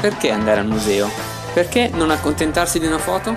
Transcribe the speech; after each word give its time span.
Perché 0.00 0.30
andare 0.30 0.60
al 0.60 0.66
museo? 0.66 1.08
Perché 1.54 1.88
non 1.88 2.10
accontentarsi 2.10 2.78
di 2.78 2.86
una 2.86 2.98
foto? 2.98 3.34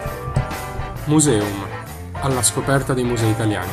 Museum, 1.05 1.65
alla 2.13 2.43
scoperta 2.43 2.93
dei 2.93 3.05
musei 3.05 3.31
italiani. 3.31 3.71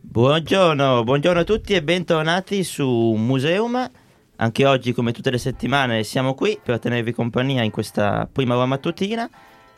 Buongiorno, 0.00 1.02
buongiorno 1.02 1.40
a 1.40 1.44
tutti 1.44 1.74
e 1.74 1.82
bentornati 1.82 2.62
su 2.62 2.86
Museum. 3.18 3.90
Anche 4.36 4.64
oggi, 4.64 4.92
come 4.92 5.10
tutte 5.10 5.30
le 5.30 5.38
settimane, 5.38 6.04
siamo 6.04 6.34
qui 6.34 6.58
per 6.62 6.78
tenervi 6.78 7.12
compagnia 7.12 7.64
in 7.64 7.72
questa 7.72 8.28
prima 8.30 8.54
ora 8.56 8.66
mattutina. 8.66 9.28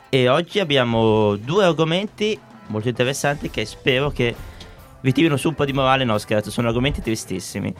E 0.09 0.29
oggi 0.29 0.59
abbiamo 0.59 1.35
due 1.37 1.65
argomenti 1.65 2.39
molto 2.67 2.87
interessanti 2.87 3.49
che 3.49 3.65
spero 3.65 4.11
che 4.11 4.35
vi 5.03 5.11
tirino 5.11 5.35
su 5.37 5.49
un 5.49 5.55
po' 5.55 5.65
di 5.65 5.73
morale. 5.73 6.05
No, 6.05 6.17
scherzo, 6.17 6.49
sono 6.49 6.69
argomenti 6.69 7.01
tristissimi. 7.01 7.73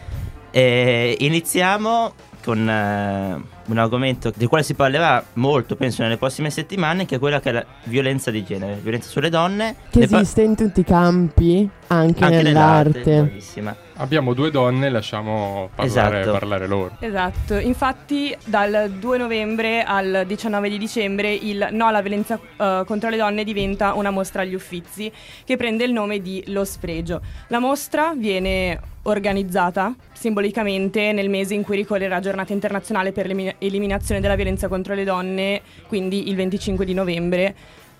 E 0.51 1.15
iniziamo 1.19 2.13
con 2.43 2.69
eh, 2.69 3.41
un 3.65 3.77
argomento 3.77 4.31
del 4.35 4.49
quale 4.49 4.63
si 4.63 4.73
parlerà 4.73 5.23
molto, 5.33 5.75
penso, 5.75 6.03
nelle 6.03 6.17
prossime 6.17 6.49
settimane, 6.49 7.05
che 7.05 7.15
è 7.15 7.19
quella 7.19 7.39
che 7.39 7.49
è 7.49 7.53
la 7.53 7.65
violenza 7.85 8.29
di 8.29 8.43
genere, 8.43 8.79
violenza 8.81 9.09
sulle 9.09 9.29
donne. 9.29 9.75
Che 9.89 10.01
esiste 10.01 10.41
in 10.41 10.55
tutti 10.55 10.81
i 10.81 10.83
campi, 10.83 11.67
anche, 11.87 12.23
anche 12.23 12.41
nell'arte. 12.43 13.01
bravissima. 13.01 13.75
Abbiamo 13.97 14.33
due 14.33 14.49
donne, 14.49 14.89
lasciamo 14.89 15.69
parlare, 15.75 16.19
Esatto. 16.21 16.37
parlare 16.37 16.67
loro. 16.67 16.95
Esatto, 16.99 17.57
infatti 17.57 18.35
dal 18.45 18.91
2 18.97 19.17
novembre 19.17 19.83
al 19.83 20.23
19 20.25 20.69
di 20.69 20.77
dicembre 20.77 21.31
il 21.31 21.67
No 21.71 21.87
alla 21.87 22.01
violenza 22.01 22.39
eh, 22.57 22.83
contro 22.85 23.09
le 23.09 23.17
donne 23.17 23.43
diventa 23.43 23.93
una 23.93 24.09
mostra 24.09 24.41
agli 24.41 24.55
Uffizi 24.55 25.11
che 25.45 25.57
prende 25.57 25.83
il 25.83 25.91
nome 25.91 26.21
di 26.21 26.43
Lo 26.47 26.65
Spregio. 26.65 27.21
La 27.47 27.59
mostra 27.59 28.13
viene 28.15 28.79
organizzata 29.03 29.93
simbolicamente 30.13 31.11
nel 31.11 31.29
mese 31.29 31.53
in 31.53 31.63
cui 31.63 31.75
ricorre 31.75 32.07
la 32.07 32.19
giornata 32.19 32.53
internazionale 32.53 33.11
per 33.11 33.27
l'eliminazione 33.27 34.21
della 34.21 34.35
violenza 34.35 34.67
contro 34.67 34.93
le 34.95 35.03
donne, 35.03 35.61
quindi 35.87 36.29
il 36.29 36.35
25 36.35 36.83
di 36.85 36.93
novembre. 36.93 37.55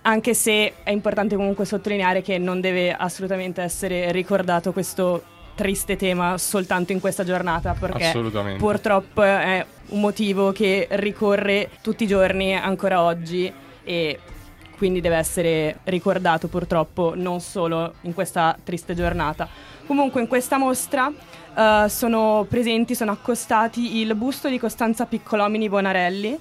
Anche 0.05 0.33
se 0.33 0.73
è 0.83 0.91
importante 0.91 1.35
comunque 1.35 1.63
sottolineare 1.65 2.21
che 2.21 2.37
non 2.37 2.59
deve 2.59 2.93
assolutamente 2.93 3.61
essere 3.61 4.11
ricordato 4.11 4.73
questo 4.73 5.23
triste 5.55 5.95
tema 5.95 6.37
soltanto 6.37 6.91
in 6.91 6.99
questa 6.99 7.23
giornata 7.23 7.75
perché 7.79 8.11
purtroppo 8.57 9.21
è 9.21 9.65
un 9.89 9.99
motivo 9.99 10.51
che 10.51 10.87
ricorre 10.91 11.69
tutti 11.81 12.03
i 12.03 12.07
giorni 12.07 12.55
ancora 12.55 13.01
oggi 13.01 13.51
e 13.83 14.19
quindi 14.77 15.01
deve 15.01 15.15
essere 15.15 15.79
ricordato 15.85 16.47
purtroppo 16.47 17.13
non 17.15 17.39
solo 17.39 17.93
in 18.01 18.13
questa 18.13 18.57
triste 18.63 18.95
giornata. 18.95 19.47
Comunque 19.85 20.21
in 20.21 20.27
questa 20.27 20.57
mostra 20.57 21.11
eh, 21.55 21.85
sono 21.87 22.45
presenti, 22.49 22.95
sono 22.95 23.11
accostati 23.11 23.99
il 23.99 24.15
busto 24.15 24.49
di 24.49 24.57
Costanza 24.57 25.05
Piccolomini 25.05 25.69
Bonarelli 25.69 26.39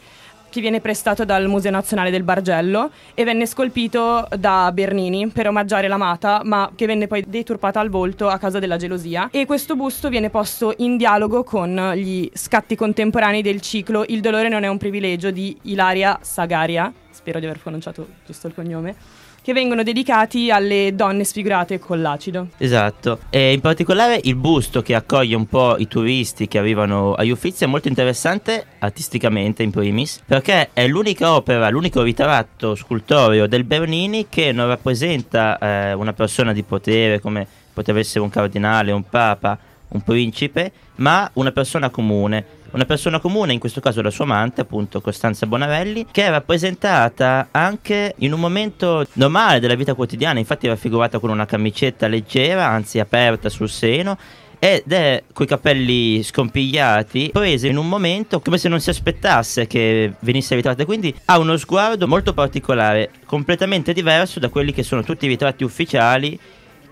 che 0.52 0.60
viene 0.60 0.82
prestato 0.82 1.24
dal 1.24 1.48
Museo 1.48 1.70
Nazionale 1.70 2.10
del 2.10 2.24
Bargello 2.24 2.90
e 3.14 3.24
venne 3.24 3.46
scolpito 3.46 4.28
da 4.38 4.70
Bernini 4.70 5.28
per 5.28 5.48
omaggiare 5.48 5.88
l'amata, 5.88 6.42
ma 6.44 6.70
che 6.76 6.84
venne 6.84 7.06
poi 7.06 7.24
deturpata 7.26 7.80
al 7.80 7.88
volto 7.88 8.28
a 8.28 8.36
causa 8.36 8.58
della 8.58 8.76
gelosia. 8.76 9.30
E 9.32 9.46
questo 9.46 9.76
busto 9.76 10.10
viene 10.10 10.28
posto 10.28 10.74
in 10.78 10.98
dialogo 10.98 11.42
con 11.42 11.92
gli 11.96 12.30
scatti 12.34 12.76
contemporanei 12.76 13.40
del 13.40 13.62
ciclo 13.62 14.04
Il 14.08 14.20
dolore 14.20 14.50
non 14.50 14.62
è 14.62 14.68
un 14.68 14.76
privilegio 14.76 15.30
di 15.30 15.56
Ilaria 15.62 16.18
Sagaria, 16.20 16.92
spero 17.10 17.38
di 17.38 17.46
aver 17.46 17.58
pronunciato 17.58 18.06
giusto 18.26 18.46
il 18.46 18.54
cognome, 18.54 18.94
che 19.42 19.52
vengono 19.52 19.82
dedicati 19.82 20.50
alle 20.50 20.92
donne 20.94 21.24
sfigurate 21.24 21.78
con 21.78 22.00
l'acido. 22.00 22.48
Esatto, 22.58 23.18
e 23.28 23.52
in 23.52 23.60
particolare 23.60 24.20
il 24.22 24.36
busto 24.36 24.82
che 24.82 24.94
accoglie 24.94 25.34
un 25.34 25.46
po' 25.46 25.76
i 25.78 25.88
turisti 25.88 26.48
che 26.48 26.58
arrivano 26.58 27.14
agli 27.14 27.30
Uffizi 27.30 27.64
è 27.64 27.66
molto 27.66 27.88
interessante 27.88 28.64
artisticamente 28.78 29.62
in 29.62 29.70
primis, 29.70 30.22
perché 30.24 30.70
è 30.72 30.86
l'unica 30.86 31.34
opera, 31.34 31.68
l'unico 31.68 32.02
ritratto 32.02 32.74
scultoreo 32.74 33.46
del 33.46 33.64
Bernini 33.64 34.26
che 34.28 34.52
non 34.52 34.68
rappresenta 34.68 35.58
eh, 35.58 35.92
una 35.92 36.12
persona 36.12 36.52
di 36.52 36.62
potere 36.62 37.20
come 37.20 37.46
poteva 37.72 37.98
essere 37.98 38.20
un 38.20 38.30
cardinale, 38.30 38.92
un 38.92 39.08
papa, 39.08 39.58
un 39.88 40.02
principe, 40.02 40.72
ma 40.96 41.28
una 41.34 41.52
persona 41.52 41.90
comune. 41.90 42.44
Una 42.72 42.86
persona 42.86 43.20
comune, 43.20 43.52
in 43.52 43.58
questo 43.58 43.80
caso 43.80 44.00
la 44.00 44.08
sua 44.08 44.24
amante, 44.24 44.62
appunto 44.62 45.02
Costanza 45.02 45.44
Bonarelli, 45.44 46.06
che 46.10 46.24
è 46.24 46.30
rappresentata 46.30 47.48
anche 47.50 48.14
in 48.18 48.32
un 48.32 48.40
momento 48.40 49.06
normale 49.14 49.60
della 49.60 49.74
vita 49.74 49.92
quotidiana, 49.92 50.38
infatti 50.38 50.66
è 50.66 50.70
raffigurata 50.70 51.18
con 51.18 51.28
una 51.28 51.44
camicetta 51.44 52.06
leggera, 52.06 52.66
anzi 52.66 52.98
aperta 52.98 53.50
sul 53.50 53.68
seno, 53.68 54.16
ed 54.58 54.90
è 54.90 55.22
coi 55.34 55.46
capelli 55.46 56.22
scompigliati, 56.22 57.28
presa 57.30 57.66
in 57.66 57.76
un 57.76 57.88
momento 57.88 58.40
come 58.40 58.56
se 58.56 58.70
non 58.70 58.80
si 58.80 58.88
aspettasse 58.88 59.66
che 59.66 60.14
venisse 60.20 60.54
ritratta, 60.54 60.86
quindi 60.86 61.14
ha 61.26 61.38
uno 61.38 61.58
sguardo 61.58 62.08
molto 62.08 62.32
particolare, 62.32 63.10
completamente 63.26 63.92
diverso 63.92 64.40
da 64.40 64.48
quelli 64.48 64.72
che 64.72 64.82
sono 64.82 65.02
tutti 65.02 65.26
i 65.26 65.28
ritratti 65.28 65.62
ufficiali 65.62 66.38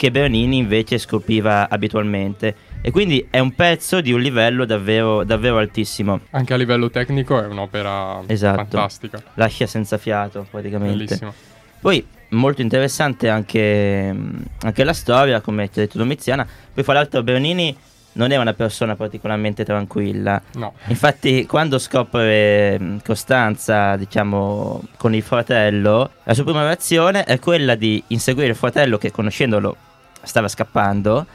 che 0.01 0.11
Bernini 0.11 0.57
invece 0.57 0.97
scolpiva 0.97 1.69
abitualmente. 1.69 2.55
E 2.81 2.91
quindi 2.91 3.27
è 3.29 3.39
un 3.39 3.55
pezzo 3.55 4.01
di 4.01 4.13
un 4.13 4.21
livello 4.23 4.65
davvero, 4.65 5.25
davvero 5.25 5.59
altissimo. 5.59 6.21
Anche 6.31 6.55
a 6.55 6.57
livello 6.57 6.89
tecnico 6.89 7.39
è 7.39 7.45
un'opera 7.45 8.23
Esatto. 8.27 8.57
fantastica. 8.57 9.23
Lascia 9.35 9.67
senza 9.67 9.99
fiato 9.99 10.47
praticamente. 10.51 10.95
Bellissima. 11.05 11.31
Poi 11.79 12.03
molto 12.31 12.63
interessante 12.63 13.29
anche, 13.29 14.17
anche 14.63 14.85
la 14.85 14.95
storia, 14.95 15.43
come 15.43 15.69
ti 15.69 15.81
ha 15.81 15.83
detto 15.83 15.99
Domiziana. 15.99 16.47
Poi 16.73 16.83
fra 16.83 16.95
l'altro 16.95 17.23
Bernini 17.23 17.77
non 18.13 18.33
era 18.33 18.41
una 18.41 18.55
persona 18.55 18.97
particolarmente 18.97 19.67
tranquilla. 19.67 20.41
No, 20.55 20.73
Infatti, 20.87 21.45
quando 21.45 21.79
scopre 21.79 22.79
mh, 22.81 23.03
Costanza, 23.05 23.97
diciamo, 23.97 24.83
con 24.97 25.15
il 25.15 25.23
fratello, 25.23 26.11
la 26.25 26.33
sua 26.33 26.45
prima 26.45 26.63
reazione 26.65 27.25
è 27.25 27.39
quella 27.39 27.75
di 27.75 28.03
inseguire 28.07 28.49
il 28.49 28.57
fratello 28.57 28.97
che, 28.97 29.11
conoscendolo, 29.11 29.77
stava 30.23 30.49
scappando. 30.49 31.27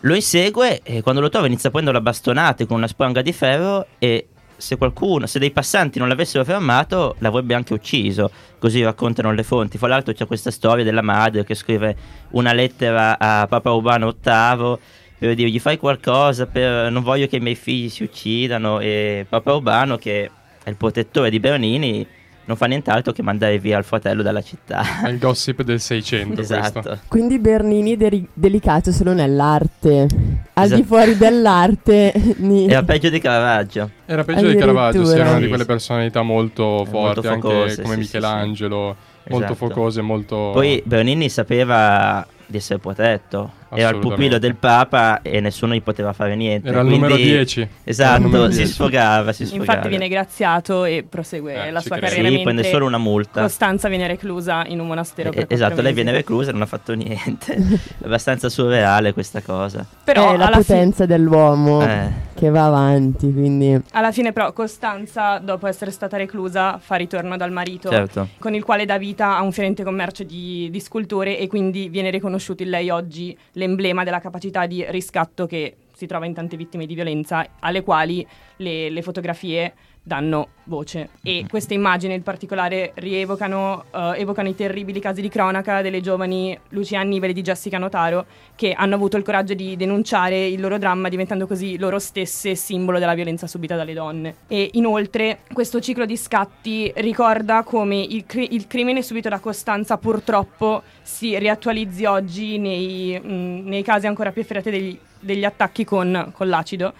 Lo 0.00 0.14
insegue 0.14 0.80
e 0.82 1.00
quando 1.00 1.20
lo 1.20 1.28
trova 1.28 1.46
inizia 1.46 1.68
a 1.68 1.72
prendere 1.72 1.96
la 1.96 2.02
bastonate 2.02 2.66
con 2.66 2.76
una 2.76 2.88
spranga 2.88 3.22
di 3.22 3.32
ferro 3.32 3.86
e 3.98 4.26
se 4.56 4.76
qualcuno, 4.76 5.26
se 5.26 5.38
dei 5.38 5.50
passanti 5.50 5.98
non 5.98 6.08
l'avessero 6.08 6.44
fermato, 6.44 7.16
l'avrebbe 7.18 7.54
anche 7.54 7.72
ucciso. 7.72 8.30
Così 8.58 8.82
raccontano 8.82 9.32
le 9.32 9.42
fonti. 9.42 9.76
Fra 9.76 9.88
l'altro 9.88 10.12
c'è 10.12 10.26
questa 10.26 10.50
storia 10.50 10.84
della 10.84 11.02
madre 11.02 11.44
che 11.44 11.54
scrive 11.54 11.96
una 12.30 12.52
lettera 12.52 13.18
a 13.18 13.46
Papa 13.48 13.72
Urbano 13.72 14.14
VIII 14.20 14.78
per 15.18 15.34
dirgli 15.34 15.60
fai 15.60 15.78
qualcosa, 15.78 16.46
per, 16.46 16.90
non 16.90 17.02
voglio 17.02 17.26
che 17.28 17.36
i 17.36 17.40
miei 17.40 17.54
figli 17.54 17.88
si 17.88 18.02
uccidano. 18.02 18.80
E 18.80 19.26
Papa 19.28 19.54
Urbano, 19.54 19.96
che 19.96 20.30
è 20.62 20.68
il 20.68 20.76
protettore 20.76 21.30
di 21.30 21.40
Bernini, 21.40 22.06
non 22.44 22.56
fa 22.56 22.66
nient'altro 22.66 23.12
che 23.12 23.22
mandare 23.22 23.58
via 23.58 23.78
il 23.78 23.84
fratello 23.84 24.22
dalla 24.22 24.42
città. 24.42 24.82
è 25.04 25.08
il 25.08 25.18
gossip 25.18 25.62
del 25.62 25.80
600 25.80 26.34
questo. 26.34 26.54
esatto. 26.58 26.98
Quindi 27.08 27.38
Bernini 27.38 27.96
deri- 27.96 28.26
delicato 28.32 28.90
solo 28.92 29.12
nell'arte. 29.12 30.06
Al 30.54 30.64
Esatto. 30.64 30.80
di 30.80 30.86
fuori 30.86 31.16
dell'arte. 31.16 32.12
ni- 32.38 32.68
Era 32.68 32.82
peggio 32.82 33.08
di 33.08 33.18
Caravaggio. 33.20 33.90
Era 34.06 34.24
peggio 34.24 34.48
di 34.48 34.56
Caravaggio, 34.56 35.04
sì, 35.04 35.14
era 35.14 35.28
una 35.30 35.36
di 35.36 35.42
Sì, 35.42 35.48
quelle 35.48 35.62
sì. 35.62 35.68
personalità 35.68 36.22
molto 36.22 36.84
forti, 36.84 36.90
molto 36.92 37.28
anche 37.28 37.40
focose, 37.48 37.82
come 37.82 37.94
sì, 37.94 38.00
sì, 38.04 38.06
Michelangelo, 38.16 38.96
molto 39.28 39.44
Esatto. 39.52 39.54
focose, 39.54 40.00
molto... 40.02 40.50
Poi 40.52 40.82
Bernini 40.84 41.28
sapeva 41.28 42.26
di 42.46 42.56
essere 42.56 42.78
protetto. 42.80 43.60
Era 43.74 43.90
il 43.90 43.98
pupillo 43.98 44.38
del 44.38 44.54
Papa 44.56 45.22
e 45.22 45.40
nessuno 45.40 45.74
gli 45.74 45.82
poteva 45.82 46.12
fare 46.12 46.34
niente. 46.34 46.68
Era 46.68 46.80
il 46.80 46.86
quindi- 46.86 47.00
numero 47.06 47.16
10. 47.20 47.60
Era 47.60 47.70
il 47.72 47.78
Esatto, 47.84 48.22
numero 48.22 48.50
si 48.50 48.56
10. 48.58 48.72
sfogava, 48.72 49.32
si 49.32 49.46
sfogava. 49.46 49.64
Infatti 49.72 49.88
viene 49.88 50.08
graziato 50.08 50.84
e 50.84 51.04
prosegue 51.08 51.66
Eh, 51.66 51.70
la 51.70 51.80
sua 51.80 51.96
credo. 51.96 52.14
carriera 52.14 52.36
Sì, 52.36 52.42
prende 52.42 52.64
solo 52.64 52.86
una 52.86 52.98
multa. 52.98 53.40
Costanza 53.42 53.88
viene 53.88 54.06
reclusa 54.06 54.64
in 54.66 54.80
un 54.80 54.86
monastero 54.86 55.30
Eh, 55.32 55.46
esatto, 55.48 55.74
lei 55.76 55.84
mesi. 55.84 55.94
viene 55.94 56.12
reclusa 56.12 56.50
e 56.50 56.52
non 56.52 56.62
ha 56.62 56.66
fatto 56.66 56.92
niente. 56.94 57.54
È 57.54 58.04
abbastanza 58.04 58.48
surreale 58.48 59.12
questa 59.12 59.40
cosa. 59.42 59.84
Però 60.04 60.32
è 60.32 60.36
la 60.36 60.46
alla, 60.46 60.56
fi- 60.58 60.64
potenza 60.66 61.06
dell'uomo 61.06 61.82
Eh, 61.82 62.08
che 62.34 62.48
va 62.50 62.66
avanti, 62.66 63.32
quindi 63.32 63.80
alla 63.92 64.10
fine 64.12 64.32
però 64.32 64.52
Costanza 64.52 65.38
dopo 65.38 65.66
essere 65.66 65.90
stata 65.90 66.16
reclusa 66.16 66.78
fa 66.82 66.96
ritorno 66.96 67.36
dal 67.36 67.52
marito 67.52 67.88
certo. 67.88 68.28
con 68.38 68.54
il 68.54 68.64
quale 68.64 68.84
dà 68.84 68.98
vita 68.98 69.36
a 69.36 69.42
un 69.42 69.52
fiorente 69.52 69.84
commercio 69.84 70.24
di, 70.24 70.68
di 70.70 70.80
sculture 70.80 71.38
e 71.38 71.46
quindi 71.46 71.88
viene 71.88 72.10
riconosciuto 72.10 72.62
in 72.64 72.70
lei 72.70 72.90
oggi 72.90 73.36
l'emblema 73.62 74.02
della 74.02 74.20
capacità 74.20 74.66
di 74.66 74.84
riscatto 74.88 75.46
che 75.46 75.76
si 75.94 76.06
trova 76.06 76.26
in 76.26 76.34
tante 76.34 76.56
vittime 76.56 76.86
di 76.86 76.94
violenza 76.94 77.46
alle 77.60 77.82
quali 77.82 78.26
le, 78.56 78.90
le 78.90 79.02
fotografie 79.02 79.72
danno 80.02 80.48
voce. 80.64 81.10
E 81.22 81.46
queste 81.48 81.74
immagini 81.74 82.14
in 82.14 82.22
particolare 82.22 82.92
rievocano 82.94 83.84
eh, 83.92 84.14
evocano 84.16 84.48
i 84.48 84.54
terribili 84.54 85.00
casi 85.00 85.20
di 85.20 85.28
cronaca 85.28 85.80
delle 85.80 86.00
giovani 86.00 86.58
Lucia 86.70 87.00
Annibale 87.00 87.32
di 87.32 87.42
Jessica 87.42 87.78
Notaro 87.78 88.26
che 88.56 88.72
hanno 88.72 88.94
avuto 88.94 89.16
il 89.16 89.22
coraggio 89.22 89.54
di 89.54 89.76
denunciare 89.76 90.46
il 90.46 90.60
loro 90.60 90.78
dramma 90.78 91.08
diventando 91.08 91.46
così 91.46 91.78
loro 91.78 91.98
stesse 91.98 92.54
simbolo 92.54 92.98
della 92.98 93.14
violenza 93.14 93.46
subita 93.46 93.76
dalle 93.76 93.94
donne. 93.94 94.34
E 94.48 94.70
inoltre 94.72 95.40
questo 95.52 95.80
ciclo 95.80 96.04
di 96.04 96.16
scatti 96.16 96.92
ricorda 96.96 97.62
come 97.62 98.00
il, 98.00 98.24
cri- 98.26 98.54
il 98.54 98.66
crimine 98.66 99.02
subito 99.02 99.28
da 99.28 99.38
Costanza 99.38 99.98
purtroppo 99.98 100.82
si 101.02 101.38
riattualizzi 101.38 102.04
oggi 102.04 102.58
nei, 102.58 103.20
mh, 103.20 103.68
nei 103.68 103.82
casi 103.82 104.06
ancora 104.06 104.32
più 104.32 104.42
efferati 104.42 104.70
degli, 104.70 104.98
degli 105.20 105.44
attacchi 105.44 105.84
con, 105.84 106.32
con 106.34 106.48
l'acido 106.48 106.92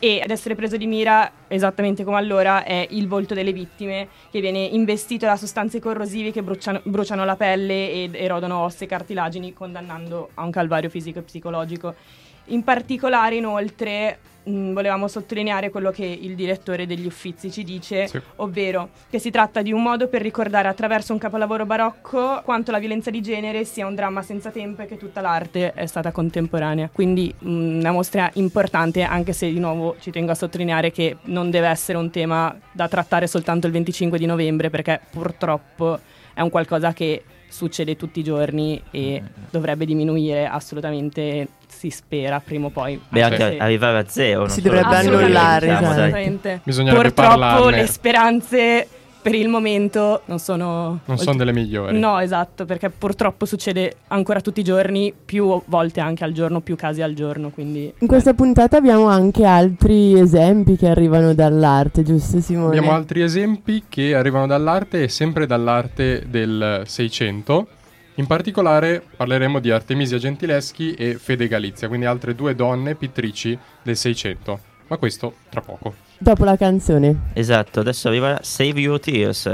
e 0.00 0.20
ad 0.22 0.30
essere 0.30 0.54
preso 0.54 0.78
di 0.78 0.86
mira, 0.86 1.30
esattamente 1.46 2.04
come 2.04 2.16
allora, 2.16 2.64
è 2.64 2.86
il 2.90 3.06
volto 3.06 3.34
delle 3.34 3.52
vittime 3.52 4.08
che 4.30 4.40
viene 4.40 4.60
investito 4.60 5.26
da 5.26 5.36
sostanze 5.36 5.78
corrosive 5.78 6.32
che 6.32 6.42
bruciano, 6.42 6.80
bruciano 6.84 7.22
la 7.26 7.36
pelle 7.36 7.92
ed 7.92 8.14
erodono 8.14 8.60
ossa 8.60 8.84
e 8.84 8.88
cartilagini, 8.88 9.52
condannando 9.52 10.30
a 10.34 10.44
un 10.44 10.50
calvario 10.50 10.88
fisico 10.88 11.18
e 11.18 11.22
psicologico. 11.22 11.94
In 12.50 12.64
particolare, 12.64 13.36
inoltre, 13.36 14.18
mh, 14.42 14.72
volevamo 14.72 15.06
sottolineare 15.06 15.70
quello 15.70 15.90
che 15.92 16.04
il 16.04 16.34
direttore 16.34 16.84
degli 16.84 17.06
Uffizi 17.06 17.50
ci 17.50 17.62
dice, 17.62 18.08
Sì. 18.08 18.20
ovvero 18.36 18.88
che 19.08 19.20
si 19.20 19.30
tratta 19.30 19.62
di 19.62 19.72
un 19.72 19.80
modo 19.82 20.08
per 20.08 20.20
ricordare 20.20 20.66
attraverso 20.66 21.12
un 21.12 21.18
capolavoro 21.20 21.64
barocco 21.64 22.40
quanto 22.44 22.72
la 22.72 22.80
violenza 22.80 23.10
di 23.10 23.20
genere 23.22 23.64
sia 23.64 23.86
un 23.86 23.94
dramma 23.94 24.22
senza 24.22 24.50
tempo 24.50 24.82
e 24.82 24.86
che 24.86 24.96
tutta 24.96 25.20
l'arte 25.20 25.72
è 25.74 25.86
stata 25.86 26.10
contemporanea. 26.10 26.90
Quindi 26.92 27.32
mh, 27.38 27.48
una 27.78 27.92
mostra 27.92 28.28
importante, 28.34 29.02
anche 29.02 29.32
se 29.32 29.48
di 29.52 29.60
nuovo 29.60 29.94
ci 30.00 30.10
tengo 30.10 30.32
a 30.32 30.34
sottolineare 30.34 30.90
che 30.90 31.18
non 31.26 31.50
deve 31.50 31.68
essere 31.68 31.98
un 31.98 32.10
tema 32.10 32.56
da 32.72 32.88
trattare 32.88 33.28
soltanto 33.28 33.66
il 33.68 33.72
25 33.72 34.18
di 34.18 34.26
novembre, 34.26 34.70
perché 34.70 35.00
purtroppo 35.08 35.98
è 36.34 36.40
un 36.40 36.50
qualcosa 36.50 36.92
che 36.92 37.22
succede 37.50 37.96
tutti 37.96 38.20
i 38.20 38.24
giorni 38.24 38.80
e 38.90 39.22
dovrebbe 39.50 39.84
diminuire 39.84 40.46
assolutamente, 40.46 41.48
si 41.66 41.90
spera 41.90 42.40
prima 42.40 42.66
o 42.66 42.70
poi. 42.70 42.98
Beh, 43.08 43.22
anche 43.22 43.36
se- 43.36 43.56
arrivare 43.58 43.98
a 43.98 44.04
zero. 44.08 44.38
non 44.40 44.48
Si 44.50 44.62
dovrebbe 44.62 44.96
annullare, 44.96 45.66
diciamo, 45.68 45.90
esatto. 45.90 46.60
Bisognerebbe 46.64 47.02
Purtroppo 47.02 47.38
parlarne. 47.38 47.76
le 47.76 47.86
speranze 47.86 48.88
per 49.22 49.34
il 49.34 49.48
momento 49.48 50.22
non 50.26 50.38
sono... 50.38 51.00
Non 51.04 51.18
sono 51.18 51.36
delle 51.36 51.52
migliori. 51.52 51.98
No, 51.98 52.18
esatto, 52.18 52.64
perché 52.64 52.90
purtroppo 52.90 53.44
succede 53.44 53.96
ancora 54.08 54.40
tutti 54.40 54.60
i 54.60 54.64
giorni, 54.64 55.12
più 55.24 55.60
volte 55.66 56.00
anche 56.00 56.24
al 56.24 56.32
giorno, 56.32 56.60
più 56.60 56.76
casi 56.76 57.02
al 57.02 57.14
giorno, 57.14 57.50
quindi... 57.50 57.92
In 57.98 58.06
questa 58.06 58.34
puntata 58.34 58.76
abbiamo 58.76 59.06
anche 59.06 59.44
altri 59.44 60.18
esempi 60.18 60.76
che 60.76 60.88
arrivano 60.88 61.34
dall'arte, 61.34 62.02
giusto 62.02 62.40
Simone? 62.40 62.76
Abbiamo 62.76 62.92
altri 62.94 63.22
esempi 63.22 63.84
che 63.88 64.14
arrivano 64.14 64.46
dall'arte 64.46 65.02
e 65.02 65.08
sempre 65.08 65.46
dall'arte 65.46 66.24
del 66.28 66.82
Seicento. 66.86 67.66
In 68.16 68.26
particolare 68.26 69.02
parleremo 69.16 69.60
di 69.60 69.70
Artemisia 69.70 70.18
Gentileschi 70.18 70.94
e 70.94 71.14
Fede 71.14 71.48
Galizia, 71.48 71.88
quindi 71.88 72.06
altre 72.06 72.34
due 72.34 72.54
donne 72.54 72.94
pittrici 72.94 73.56
del 73.82 73.96
Seicento. 73.96 74.60
Ma 74.88 74.96
questo 74.96 75.34
tra 75.48 75.60
poco. 75.60 75.94
Dopo 76.22 76.44
la 76.44 76.54
canzone. 76.58 77.30
Esatto, 77.32 77.80
adesso 77.80 78.08
arriva 78.08 78.40
Save 78.42 78.78
Your 78.78 79.00
Tears. 79.00 79.50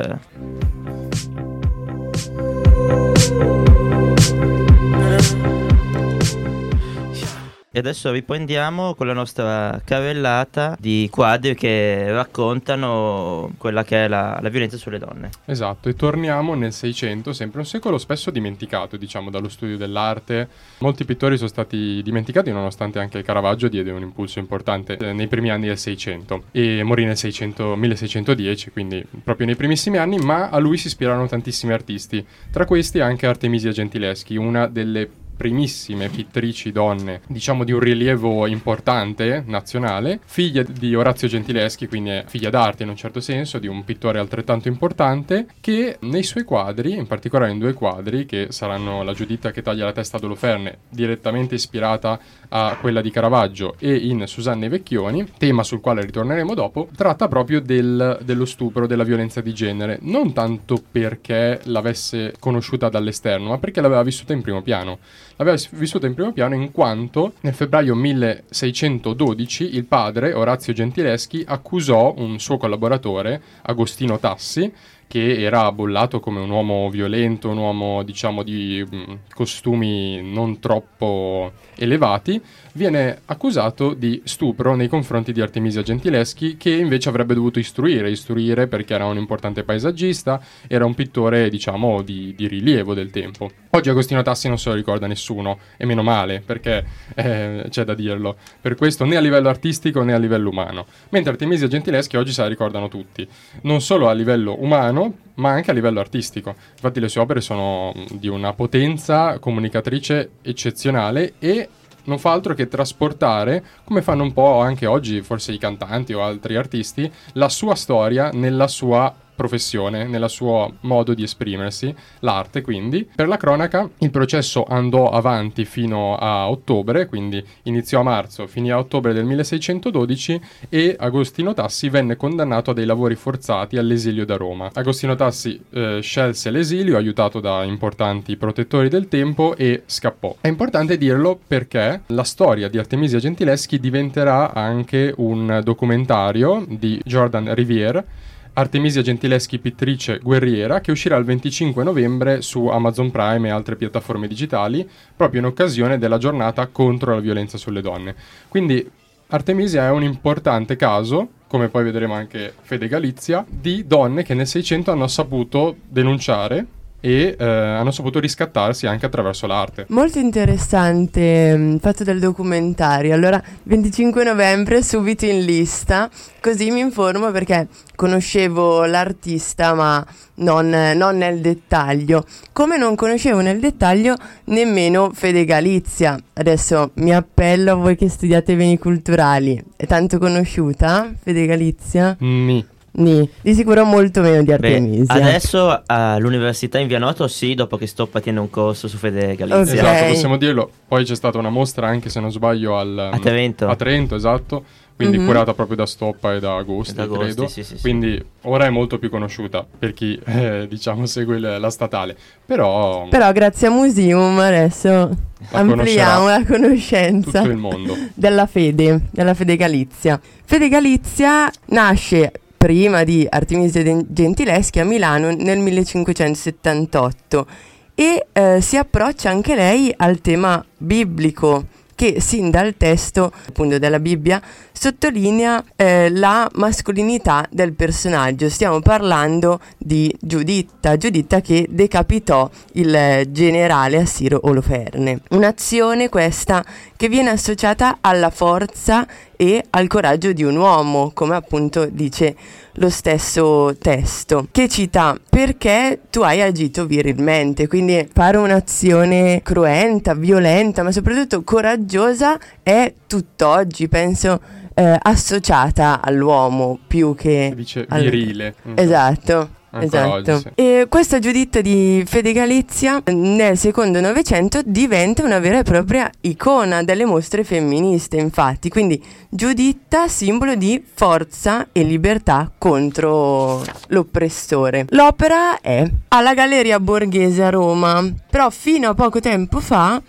E 7.77 7.81
adesso 7.81 8.11
riprendiamo 8.11 8.95
con 8.95 9.07
la 9.07 9.13
nostra 9.13 9.83
carrellata 9.85 10.79
di 10.81 11.09
quadri 11.11 11.55
che 11.55 12.11
raccontano 12.11 13.53
quella 13.59 13.85
che 13.85 14.07
è 14.07 14.09
la, 14.09 14.39
la 14.41 14.49
violenza 14.49 14.79
sulle 14.79 14.99
donne. 14.99 15.29
Esatto, 15.45 15.91
e 15.91 15.95
torniamo 15.95 16.55
nel 16.55 16.73
Seicento, 16.73 17.35
sempre 17.35 17.59
un 17.59 17.67
secolo 17.67 17.99
spesso 17.99 18.31
dimenticato, 18.31 18.97
diciamo, 18.97 19.29
dallo 19.29 19.51
studio 19.51 19.77
dell'arte. 19.77 20.49
Molti 20.79 21.05
pittori 21.05 21.37
sono 21.37 21.51
stati 21.51 22.01
dimenticati, 22.03 22.51
nonostante 22.51 22.99
anche 22.99 23.23
Caravaggio 23.23 23.69
diede 23.69 23.91
un 23.91 24.01
impulso 24.01 24.39
importante 24.39 24.97
eh, 24.97 25.13
nei 25.13 25.29
primi 25.29 25.51
anni 25.51 25.67
del 25.67 25.77
Seicento 25.77 26.45
e 26.53 26.83
morì 26.83 27.05
nel 27.05 27.19
600 27.19 27.77
1610, 27.77 28.71
quindi 28.71 29.05
proprio 29.23 29.45
nei 29.45 29.55
primissimi 29.55 29.99
anni, 29.99 30.17
ma 30.17 30.49
a 30.49 30.57
lui 30.57 30.79
si 30.79 30.87
ispirarono 30.87 31.29
tantissimi 31.29 31.75
artisti, 31.75 32.27
tra 32.51 32.65
questi 32.65 33.01
anche 33.01 33.27
Artemisia 33.27 33.71
Gentileschi, 33.71 34.37
una 34.37 34.67
delle 34.67 35.25
primissime 35.37 36.09
pittrici 36.09 36.73
donne, 36.73 37.21
diciamo 37.29 37.65
di 37.65 37.73
un 37.73 37.81
rilievo 37.81 38.47
importante 38.47 39.45
nazionale, 39.47 40.21
figlia 40.25 40.63
di 40.63 40.95
Orazio 40.95 41.29
Gentileschi, 41.29 41.87
quindi 41.87 42.23
figlia 42.27 42.51
d'arte 42.51 42.83
in 42.83 42.89
un 42.89 42.97
certo 42.97 43.21
senso, 43.21 43.59
di 43.59 43.67
un 43.67 43.85
pittore 43.85 44.19
altrettanto 44.19 44.69
importante, 44.69 45.47
che 45.61 45.99
nei 46.01 46.23
suoi 46.23 46.45
quadri, 46.45 46.93
in 46.93 47.07
particolare 47.07 47.53
in 47.53 47.59
due 47.59 47.75
quadri, 47.75 48.27
che 48.27 48.49
saranno 48.51 49.03
La 49.03 49.13
Giuditta 49.13 49.51
che 49.51 49.63
taglia 49.63 49.85
la 49.85 49.93
testa 49.93 50.17
ad 50.17 50.25
Oloferne, 50.25 50.79
direttamente 50.89 51.55
ispirata 51.55 52.19
a 52.49 52.77
quella 52.81 53.01
di 53.01 53.11
Caravaggio, 53.11 53.77
e 53.79 53.95
in 53.95 54.27
Susanne 54.27 54.69
Vecchioni, 54.69 55.27
tema 55.39 55.63
sul 55.63 55.81
quale 55.81 56.03
ritorneremo 56.03 56.55
dopo, 56.55 56.89
tratta 56.97 57.29
proprio 57.29 57.61
del- 57.61 58.19
dello 58.23 58.45
stupro, 58.45 58.87
della 58.87 59.05
violenza 59.05 59.41
di 59.41 59.53
genere, 59.53 59.99
non 60.03 60.33
tanto 60.33 60.83
perché 60.91 61.61
l'avesse 61.65 62.35
conosciuta 62.39 62.89
dall'esterno, 62.89 63.51
ma 63.51 63.59
perché 63.59 63.81
l'aveva 63.81 64.03
vissuta 64.03 64.33
in 64.33 64.43
primo 64.43 64.63
piano. 64.63 64.99
L'aveva 65.39 65.61
vissuta 65.73 66.07
in 66.07 66.15
primo 66.15 66.33
piano 66.33 66.55
in 66.55 66.73
quanto 66.73 67.35
nel 67.41 67.53
febbraio 67.53 67.95
1612 67.95 69.75
il 69.77 69.85
padre, 69.85 70.33
Orazio 70.33 70.73
Gentileschi, 70.73 71.45
accusò 71.47 72.15
un 72.17 72.39
suo 72.39 72.57
collaboratore, 72.57 73.43
Agostino 73.63 74.19
Tassi, 74.19 74.73
che 75.07 75.43
era 75.43 75.71
bollato 75.73 76.21
come 76.21 76.41
un 76.41 76.49
uomo 76.49 76.89
violento, 76.89 77.51
un 77.51 77.59
uomo 77.59 78.03
diciamo 78.03 78.43
di 78.43 78.83
mm, 78.83 79.13
costumi 79.35 80.23
non 80.23 80.59
troppo 80.59 81.53
elevati, 81.75 82.41
viene 82.77 83.23
accusato 83.25 83.95
di 83.95 84.21
stupro 84.25 84.77
nei 84.77 84.87
confronti 84.87 85.33
di 85.33 85.41
Artemisia 85.41 85.83
Gentileschi 85.83 86.57
che 86.57 86.71
invece 86.71 87.09
avrebbe 87.09 87.35
dovuto 87.35 87.59
istruire, 87.59 88.11
istruire 88.11 88.67
perché 88.69 88.95
era 88.95 89.07
un 89.07 89.17
importante 89.17 89.65
paesaggista, 89.65 90.41
era 90.69 90.85
un 90.85 90.95
pittore 90.95 91.49
diciamo 91.49 92.03
di, 92.03 92.35
di 92.37 92.47
rilievo 92.47 92.95
del 92.95 93.11
tempo. 93.11 93.51
Oggi 93.71 93.89
Agostino 93.89 94.23
Tassi 94.23 94.49
non 94.49 94.59
se 94.59 94.69
lo 94.69 94.75
ricorda 94.75 95.07
nessuno 95.07 95.59
e 95.77 95.87
meno 95.87 96.03
male 96.03 96.43
perché 96.45 96.85
eh, 97.15 97.67
c'è 97.71 97.85
da 97.85 97.95
dirlo, 97.95 98.37
per 98.61 98.75
questo 98.75 99.05
né 99.05 99.17
a 99.17 99.21
livello 99.21 99.49
artistico 99.49 100.03
né 100.03 100.13
a 100.13 100.19
livello 100.19 100.51
umano, 100.51 100.87
mentre 101.09 101.33
Artemisia 101.33 101.69
Gentileschi 101.69 102.17
oggi 102.17 102.33
se 102.33 102.43
la 102.43 102.49
ricordano 102.49 102.89
tutti, 102.89 103.27
non 103.63 103.81
solo 103.81 104.09
a 104.09 104.13
livello 104.13 104.63
umano 104.63 105.25
ma 105.37 105.51
anche 105.51 105.71
a 105.71 105.75
livello 105.75 106.01
artistico. 106.01 106.55
Infatti 106.73 107.01
le 107.01 107.09
sue 107.09 107.21
opere 107.23 107.41
sono 107.41 107.93
mh, 107.95 108.17
di 108.19 108.29
una 108.29 108.53
potenza 108.53 109.39
comunicatrice 109.39 110.31
eccezionale 110.43 111.35
e 111.39 111.69
non 112.07 112.19
fa 112.19 112.33
altro 112.33 112.55
che 112.55 112.69
trasportare, 112.69 113.65
come 113.85 114.03
fanno 114.03 114.23
un 114.23 114.33
po' 114.33 114.61
anche 114.61 114.87
oggi 114.87 115.23
forse 115.23 115.53
i 115.53 115.59
cantanti 115.59 116.13
o 116.13 116.23
altri 116.23 116.57
artisti, 116.57 117.11
la 117.35 117.49
sua 117.49 117.75
storia 117.75 118.31
nella 118.33 118.67
sua 118.67 119.15
professione, 119.37 120.07
nel 120.07 120.29
suo 120.29 120.75
modo 120.81 121.15
di 121.15 121.23
esprimersi, 121.23 121.95
l'arte 122.21 122.63
quindi. 122.63 123.09
Per 123.15 123.29
la 123.29 123.37
cronaca 123.37 123.89
il 123.99 124.11
processo 124.11 124.65
andò 124.65 125.11
avanti 125.11 125.65
fino 125.65 126.17
a 126.17 126.49
ottobre, 126.51 127.07
quindi 127.07 127.45
iniziò 127.65 128.01
a 128.01 128.03
marzo, 128.03 128.47
finì 128.47 128.71
a 128.73 128.79
ottobre 128.79 129.13
del 129.13 129.25
1612 129.25 130.41
e 130.69 130.97
Agostino 130.99 131.55
Tassi 131.55 131.89
venne 131.89 132.17
condannato 132.17 132.71
a 132.71 132.75
dei 132.75 132.87
lavori 132.87 133.15
forzati 133.15 133.77
all'esilio 133.77 134.25
da 134.25 134.37
Roma. 134.37 134.71
Agostino 134.73 135.15
Tassi 135.15 135.61
eh, 135.71 136.01
scelse 136.01 136.51
l'esilio 136.51 136.97
aiutato 136.97 137.41
da 137.41 137.63
importanti 137.63 138.37
protettori 138.37 138.89
del 138.89 139.09
tempo 139.09 139.55
e 139.57 139.83
scappò. 139.87 140.37
È 140.41 140.49
importante 140.49 140.97
dirlo 140.97 141.39
perché 141.47 142.03
la 142.07 142.25
storia 142.25 142.69
di 142.69 142.79
Artemisia 142.79 143.19
Gentileschi 143.19 143.79
diventerà 143.79 144.53
anche 144.53 145.13
un 145.19 145.61
documentario 145.63 146.65
di 146.67 147.01
Jordan 147.05 147.55
Riviere 147.55 148.25
Artemisia 148.59 149.03
Gentileschi 149.03 149.59
pittrice 149.59 150.19
guerriera 150.23 150.81
che 150.81 150.91
uscirà 150.91 151.17
il 151.17 151.27
25 151.27 151.85
novembre 151.85 152.41
su 152.41 152.69
Amazon 152.69 153.11
Prime 153.11 153.49
e 153.49 153.51
altre 153.51 153.77
piattaforme 153.77 154.27
digitali 154.27 154.89
proprio 155.15 155.41
in 155.41 155.47
occasione 155.47 155.99
della 155.99 156.17
giornata 156.17 156.67
contro 156.69 157.13
la 157.13 157.21
violenza 157.21 157.59
sulle 157.59 157.83
donne. 157.83 158.15
Quindi 158.49 158.91
Artemisia 159.29 159.85
è 159.85 159.91
un 159.91 160.05
importante 160.05 160.75
caso, 160.77 161.29
come 161.47 161.69
poi 161.69 161.85
vedremo 161.85 162.15
anche 162.15 162.55
Fede 162.63 162.89
Galizia, 162.89 163.45
di 163.47 163.87
donne 163.87 164.23
che 164.23 164.33
nel 164.33 164.47
600 164.47 164.91
hanno 164.91 165.07
saputo 165.07 165.77
denunciare 165.87 166.67
e 167.01 167.37
eh, 167.39 167.45
hanno 167.45 167.91
saputo 167.91 168.19
riscattarsi 168.19 168.87
anche 168.87 169.07
attraverso 169.07 169.47
l'arte. 169.47 169.87
Molto 169.89 170.19
interessante 170.19 171.55
il 171.57 171.79
fatto 171.81 172.05
del 172.05 172.19
documentario. 172.19 173.15
Allora, 173.15 173.43
25 173.65 174.25
novembre 174.25 174.83
subito 174.83 175.25
in 175.27 175.45
lista, 175.45 176.11
così 176.41 176.71
mi 176.71 176.81
informo 176.81 177.31
perché 177.31 177.69
conoscevo 177.95 178.85
l'artista 178.85 179.75
ma 179.75 180.05
non, 180.37 180.69
non 180.69 181.17
nel 181.17 181.41
dettaglio. 181.41 182.25
Come 182.53 182.77
non 182.77 182.95
conoscevo 182.95 183.41
nel 183.41 183.61
dettaglio 183.61 184.17
nemmeno 184.45 185.11
Fede 185.13 185.45
Galizia. 185.45 186.19
Adesso 186.35 186.91
mi 186.95 187.15
appello 187.15 187.73
a 187.73 187.75
voi 187.75 187.97
che 187.97 188.09
studiate 188.09 188.57
beni 188.57 188.79
culturali. 188.79 189.63
È 189.77 189.87
tanto 189.87 190.19
conosciuta 190.19 191.13
Fede 191.23 191.47
Galizia? 191.47 192.17
Ni. 192.21 192.75
Ni, 192.99 193.29
di 193.43 193.55
sicuro 193.55 193.85
molto 193.85 194.21
meno 194.23 194.39
di 194.39 194.47
Beh, 194.47 194.53
Artemisia. 194.55 195.15
adesso 195.15 195.83
all'università 195.85 196.79
in 196.79 196.87
Vianoto 196.89 197.29
sì, 197.29 197.55
dopo 197.55 197.77
che 197.77 197.87
Stoppa 197.87 198.21
tiene 198.21 198.41
un 198.41 198.49
corso 198.49 198.89
su 198.89 198.97
Fede 198.97 199.35
Galizia. 199.37 199.61
Ok. 199.61 199.73
Esatto, 199.89 200.13
possiamo 200.13 200.37
dirlo. 200.39 200.71
Poi 200.89 201.05
c'è 201.05 201.15
stata 201.15 201.37
una 201.39 201.51
mostra 201.51 201.87
anche 201.89 202.09
se 202.09 202.21
non 202.21 202.31
sbaglio 202.33 202.79
al, 202.79 202.99
A 203.13 203.19
Trento. 203.19 203.69
A 203.69 203.77
Trento, 203.77 204.15
esatto. 204.15 204.65
Quindi 204.97 205.19
Mhm. 205.19 205.27
curata 205.27 205.53
proprio 205.53 205.77
da 205.77 205.85
Stoppa 205.85 206.33
e 206.33 206.41
da 206.41 206.57
Agosti, 206.57 206.95
Da 206.95 207.03
Agosti, 207.03 207.25
credo. 207.25 207.47
sì, 207.49 207.63
sì, 207.63 207.75
sì. 207.77 207.81
Quindi 207.83 208.25
ora 208.45 208.65
è 208.65 208.71
molto 208.71 208.99
più 208.99 209.11
conosciuta 209.11 209.63
per 209.79 209.93
chi 209.93 210.19
eh, 210.25 210.67
diciamo 210.67 211.05
segue 211.05 211.37
il- 211.37 211.57
la 211.61 211.69
statale. 211.71 212.17
Però, 212.47 213.07
Però 213.11 213.31
grazie 213.33 213.67
a 213.67 213.71
Museum 213.73 214.39
adesso 214.39 214.89
La 214.89 215.59
ampliamo 215.59 216.29
la 216.29 216.43
conoscenza 216.47 217.41
tutto 217.43 217.51
il 217.53 217.59
mondo. 217.59 217.95
della 218.15 218.47
fede, 218.47 219.03
della 219.11 219.35
fede 219.35 219.57
Galizia. 219.57 220.19
Fede 220.47 220.71
Galizia 220.71 221.51
nasce 221.67 222.33
prima 222.67 223.05
di 223.05 223.25
Artemisia 223.31 223.81
Gentileschi 224.09 224.81
a 224.81 224.85
Milano 224.85 225.31
nel 225.31 225.61
1578 225.61 227.47
e 227.95 228.27
eh, 228.33 228.61
si 228.61 228.77
approccia 228.77 229.31
anche 229.31 229.55
lei 229.55 229.95
al 229.97 230.21
tema 230.21 230.65
biblico 230.77 231.67
che 231.95 232.21
sin 232.21 232.51
dal 232.51 232.77
testo 232.77 233.33
appunto 233.47 233.79
della 233.79 234.01
Bibbia 234.01 234.43
sottolinea 234.79 235.65
eh, 235.75 236.11
la 236.11 236.49
mascolinità 236.55 237.47
del 237.51 237.73
personaggio. 237.73 238.49
Stiamo 238.49 238.81
parlando 238.81 239.61
di 239.79 240.15
Giuditta, 240.21 240.97
Giuditta 240.97 241.41
che 241.41 241.67
decapitò 241.69 242.49
il 242.73 242.95
eh, 242.95 243.27
generale 243.31 243.99
Assiro 243.99 244.41
Oloferne. 244.45 245.21
Un'azione 245.31 246.09
questa 246.09 246.65
che 246.97 247.09
viene 247.09 247.31
associata 247.31 247.99
alla 248.01 248.31
forza 248.31 249.07
e 249.37 249.65
al 249.71 249.87
coraggio 249.87 250.33
di 250.33 250.43
un 250.43 250.57
uomo, 250.57 251.11
come 251.13 251.37
appunto 251.37 251.87
dice 251.87 252.35
lo 252.79 252.89
stesso 252.91 253.77
testo, 253.79 254.49
che 254.51 254.69
cita 254.69 255.19
perché 255.29 256.01
tu 256.11 256.21
hai 256.23 256.41
agito 256.41 256.87
virilmente, 256.87 257.67
quindi 257.69 258.09
fare 258.13 258.39
un'azione 258.39 259.41
cruenta, 259.43 260.15
violenta, 260.15 260.83
ma 260.83 260.93
soprattutto 260.93 261.43
coraggiosa 261.43 262.39
è 262.63 262.93
tutt'oggi, 263.07 263.89
penso, 263.89 264.41
eh, 264.75 264.97
associata 265.01 266.01
all'uomo 266.03 266.79
più 266.87 267.15
che... 267.15 267.53
Dice 267.55 267.87
al- 267.89 268.03
virile. 268.03 268.55
Esatto. 268.75 269.55
Ancora 269.69 270.05
Esatto. 270.05 270.33
oggi, 270.33 270.41
sì. 270.41 270.49
E 270.55 270.87
questa 270.89 271.19
Giuditta 271.19 271.61
di 271.61 272.03
Fede 272.07 272.33
Galizia 272.33 273.03
nel 273.07 273.59
secondo 273.59 274.01
Novecento 274.01 274.61
diventa 274.65 275.23
una 275.23 275.39
vera 275.39 275.59
e 275.59 275.65
propria 275.65 276.11
icona 276.23 276.83
delle 276.83 277.05
mostre 277.05 277.45
femministe, 277.45 278.17
infatti. 278.17 278.71
Quindi 278.71 279.03
Giuditta, 279.29 280.09
simbolo 280.09 280.55
di 280.55 280.83
forza 280.95 281.69
e 281.73 281.83
libertà 281.83 282.51
contro 282.57 283.63
l'oppressore. 283.89 284.87
L'opera 284.91 285.61
è 285.61 285.87
alla 286.09 286.33
Galleria 286.33 286.81
Borghese 286.81 287.43
a 287.43 287.51
Roma, 287.51 288.03
però 288.31 288.49
fino 288.49 288.89
a 288.89 288.95
poco 288.95 289.21
tempo 289.21 289.61
fa 289.61 290.01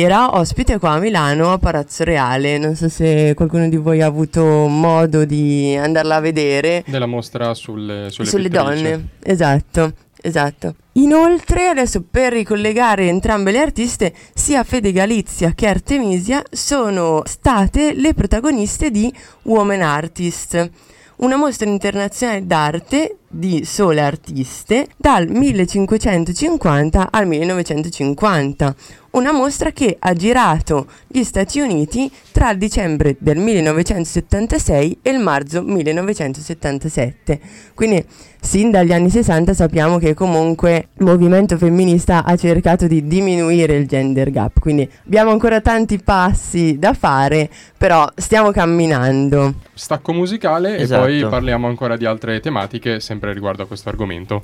era 0.00 0.36
ospite 0.36 0.78
qua 0.78 0.92
a 0.92 0.98
Milano 0.98 1.52
a 1.52 1.58
Palazzo 1.58 2.04
Reale. 2.04 2.58
Non 2.58 2.74
so 2.74 2.88
se 2.88 3.34
qualcuno 3.34 3.68
di 3.68 3.76
voi 3.76 4.00
ha 4.00 4.06
avuto 4.06 4.42
modo 4.66 5.24
di 5.24 5.76
andarla 5.76 6.16
a 6.16 6.20
vedere 6.20 6.82
Della 6.86 7.06
mostra 7.06 7.54
sulle, 7.54 8.08
sulle, 8.10 8.28
sulle 8.28 8.48
donne, 8.48 9.08
esatto, 9.22 9.92
esatto. 10.20 10.74
Inoltre, 10.92 11.68
adesso 11.68 12.02
per 12.08 12.32
ricollegare 12.32 13.08
entrambe 13.08 13.50
le 13.50 13.60
artiste, 13.60 14.12
sia 14.34 14.62
Fede 14.62 14.92
Galizia 14.92 15.52
che 15.54 15.66
Artemisia 15.66 16.42
sono 16.50 17.22
state 17.24 17.94
le 17.94 18.14
protagoniste 18.14 18.90
di 18.90 19.12
Woman 19.42 19.82
Artist, 19.82 20.70
una 21.16 21.36
mostra 21.36 21.68
internazionale 21.68 22.46
d'arte 22.46 23.16
di 23.32 23.64
sole 23.64 24.02
artiste 24.02 24.88
dal 24.96 25.26
1550 25.26 27.08
al 27.10 27.26
1950. 27.26 28.74
Una 29.12 29.32
mostra 29.32 29.72
che 29.72 29.96
ha 29.98 30.14
girato 30.14 30.86
gli 31.06 31.22
Stati 31.22 31.60
Uniti 31.60 32.10
tra 32.32 32.50
il 32.50 32.58
dicembre 32.58 33.16
del 33.18 33.36
1976 33.36 34.98
e 35.02 35.10
il 35.10 35.18
marzo 35.18 35.62
1977. 35.62 37.40
Quindi 37.74 38.04
sin 38.40 38.70
dagli 38.70 38.92
anni 38.92 39.08
60 39.08 39.54
sappiamo 39.54 39.98
che 39.98 40.14
comunque 40.14 40.88
il 40.98 41.04
movimento 41.04 41.56
femminista 41.56 42.24
ha 42.24 42.34
cercato 42.36 42.86
di 42.86 43.06
diminuire 43.06 43.76
il 43.76 43.86
gender 43.86 44.30
gap, 44.30 44.58
quindi 44.58 44.90
abbiamo 45.06 45.30
ancora 45.30 45.60
tanti 45.60 46.00
passi 46.02 46.76
da 46.78 46.92
fare, 46.92 47.48
però 47.78 48.08
stiamo 48.16 48.50
camminando. 48.50 49.54
Stacco 49.74 50.12
musicale 50.12 50.78
Esatto. 50.78 51.06
e 51.06 51.20
poi 51.20 51.30
parliamo 51.30 51.68
ancora 51.68 51.96
di 51.96 52.04
altre 52.04 52.40
tematiche 52.40 52.98
sempre 52.98 53.21
riguardo 53.30 53.62
a 53.62 53.66
questo 53.66 53.88
argomento. 53.88 54.42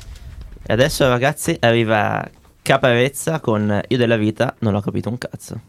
E 0.65 0.73
adesso 0.73 1.09
ragazzi 1.09 1.57
arriva 1.61 2.25
Caparezza 2.63 3.41
con 3.41 3.81
Io 3.89 3.97
della 3.97 4.17
vita 4.17 4.55
non 4.61 4.75
ho 4.75 4.81
capito 4.81 5.09
un 5.09 5.19
cazzo. 5.19 5.61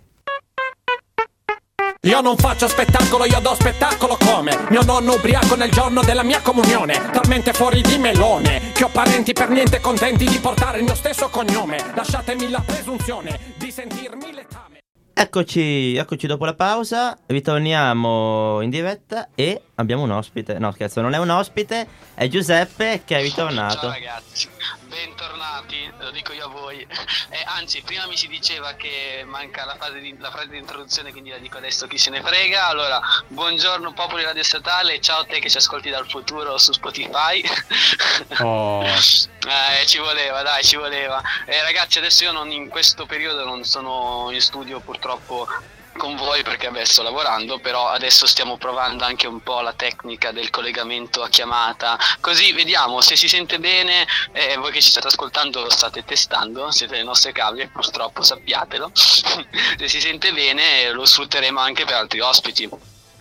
Io 2.03 2.21
non 2.21 2.37
faccio 2.37 2.67
spettacolo, 2.69 3.25
io 3.25 3.41
do 3.41 3.53
spettacolo 3.55 4.17
come 4.17 4.57
Mio 4.69 4.83
nonno 4.83 5.15
ubriaco 5.15 5.55
nel 5.55 5.69
giorno 5.69 6.01
della 6.01 6.23
mia 6.23 6.39
comunione 6.41 6.93
Talmente 7.11 7.51
fuori 7.51 7.81
di 7.81 7.97
melone 7.97 8.71
Che 8.71 8.85
ho 8.85 8.89
parenti 8.89 9.33
per 9.33 9.49
niente 9.49 9.81
contenti 9.81 10.25
di 10.25 10.37
portare 10.39 10.77
il 10.77 10.85
mio 10.85 10.95
stesso 10.95 11.27
cognome 11.27 11.91
Lasciatemi 11.93 12.49
la 12.49 12.63
presunzione 12.65 13.37
di 13.57 13.69
sentirmi 13.69 14.33
letame 14.33 14.58
Eccoci, 15.21 15.97
eccoci 15.97 16.27
dopo 16.27 16.45
la 16.45 16.53
pausa, 16.53 17.17
ritorniamo 17.25 18.61
in 18.61 18.69
diretta 18.69 19.27
e 19.35 19.63
abbiamo 19.75 20.03
un 20.03 20.11
ospite. 20.11 20.57
No 20.59 20.71
scherzo, 20.71 21.01
non 21.01 21.13
è 21.13 21.17
un 21.17 21.29
ospite, 21.29 21.85
è 22.13 22.29
Giuseppe 22.29 23.01
che 23.03 23.17
è 23.17 23.21
ritornato. 23.21 23.79
Ciao 23.81 23.89
ragazzi, 23.89 24.47
bentornati, 25.39 25.91
lo 25.99 26.11
dico 26.11 26.33
io 26.33 26.45
a 26.45 26.49
voi. 26.49 26.85
Eh, 27.31 27.43
anzi, 27.45 27.81
prima 27.83 28.07
mi 28.07 28.17
si 28.17 28.27
diceva 28.27 28.73
che 28.73 29.23
manca 29.23 29.63
la, 29.63 29.77
di, 29.91 30.17
la 30.17 30.31
frase 30.31 30.49
di 30.49 30.57
introduzione, 30.57 31.11
quindi 31.11 31.29
la 31.29 31.37
dico 31.37 31.57
adesso 31.57 31.85
chi 31.85 31.97
se 31.99 32.09
ne 32.09 32.23
frega. 32.23 32.65
Allora, 32.65 32.99
buongiorno 33.27 33.93
popoli 33.93 34.23
radio 34.23 34.41
statale, 34.41 34.99
ciao 34.99 35.19
a 35.19 35.25
te 35.25 35.39
che 35.39 35.47
ci 35.47 35.57
ascolti 35.57 35.91
dal 35.91 36.09
futuro 36.09 36.57
su 36.57 36.71
Spotify. 36.73 37.41
Oh, 38.41 38.83
Eh, 38.83 39.85
ci 39.85 39.97
voleva, 39.99 40.41
dai, 40.41 40.63
ci 40.63 40.75
voleva. 40.75 41.21
Eh, 41.45 41.61
ragazzi, 41.61 41.99
adesso 41.99 42.23
io 42.23 42.31
non, 42.31 42.51
in 42.51 42.67
questo 42.67 43.05
periodo 43.05 43.45
non 43.45 43.63
sono 43.63 44.29
in 44.31 44.41
studio 44.41 44.79
purtroppo 44.79 45.47
con 45.97 46.15
voi 46.15 46.43
perché 46.43 46.67
vabbè, 46.67 46.85
sto 46.85 47.03
lavorando, 47.03 47.59
però 47.59 47.87
adesso 47.89 48.25
stiamo 48.25 48.57
provando 48.57 49.03
anche 49.03 49.27
un 49.27 49.41
po' 49.41 49.61
la 49.61 49.73
tecnica 49.73 50.31
del 50.31 50.49
collegamento 50.49 51.21
a 51.21 51.29
chiamata. 51.29 51.97
Così 52.19 52.51
vediamo 52.53 53.01
se 53.01 53.15
si 53.15 53.27
sente 53.27 53.59
bene, 53.59 54.07
eh, 54.31 54.55
voi 54.57 54.71
che 54.71 54.81
ci 54.81 54.89
state 54.89 55.07
ascoltando 55.07 55.61
lo 55.61 55.69
state 55.69 56.03
testando, 56.05 56.71
siete 56.71 56.95
le 56.95 57.03
nostre 57.03 57.31
cavie, 57.31 57.67
purtroppo 57.67 58.23
sappiatelo. 58.23 58.91
se 58.95 59.87
si 59.87 59.99
sente 59.99 60.31
bene 60.31 60.91
lo 60.91 61.05
sfrutteremo 61.05 61.59
anche 61.59 61.85
per 61.85 61.95
altri 61.95 62.19
ospiti 62.19 62.69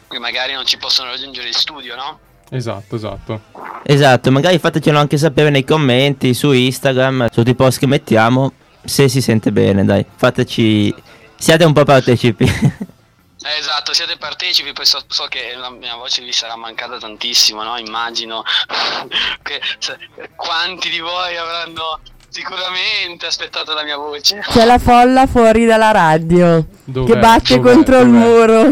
che 0.08 0.18
magari 0.18 0.54
non 0.54 0.64
ci 0.64 0.78
possono 0.78 1.10
raggiungere 1.10 1.48
in 1.48 1.52
studio, 1.52 1.94
no? 1.94 2.18
esatto, 2.50 2.96
esatto. 2.96 3.40
Esatto, 3.82 4.30
magari 4.30 4.58
fatecelo 4.58 4.98
anche 4.98 5.18
sapere 5.18 5.50
nei 5.50 5.64
commenti 5.64 6.34
su 6.34 6.52
Instagram, 6.52 7.28
sotto 7.30 7.50
i 7.50 7.54
post 7.54 7.78
che 7.78 7.86
mettiamo, 7.86 8.52
se 8.84 9.08
si 9.08 9.20
sente 9.20 9.52
bene, 9.52 9.84
dai. 9.84 10.04
Fateci... 10.16 10.94
Siate 11.38 11.64
un 11.64 11.72
po' 11.72 11.84
partecipi. 11.84 12.44
Eh, 12.44 13.58
Esatto, 13.58 13.94
siete 13.94 14.16
partecipi, 14.18 14.72
poi 14.72 14.84
so, 14.84 15.00
so 15.06 15.26
che 15.28 15.54
la 15.56 15.70
mia 15.70 15.94
voce 15.94 16.22
vi 16.22 16.32
sarà 16.32 16.56
mancata 16.56 16.98
tantissimo, 16.98 17.62
no? 17.62 17.78
Immagino 17.78 18.42
che 19.42 19.60
se- 19.78 19.96
quanti 20.34 20.90
di 20.90 20.98
voi 20.98 21.36
avranno 21.36 22.00
sicuramente 22.28 23.26
aspettato 23.26 23.72
la 23.74 23.84
mia 23.84 23.96
voce. 23.96 24.42
C'è 24.50 24.64
la 24.64 24.78
folla 24.78 25.26
fuori 25.26 25.64
dalla 25.64 25.92
radio 25.92 26.66
Dov'è? 26.84 27.12
che 27.12 27.18
batte 27.18 27.56
Dov'è? 27.56 27.72
contro 27.72 28.00
il 28.00 28.10
Dov'è? 28.10 28.18
muro. 28.18 28.62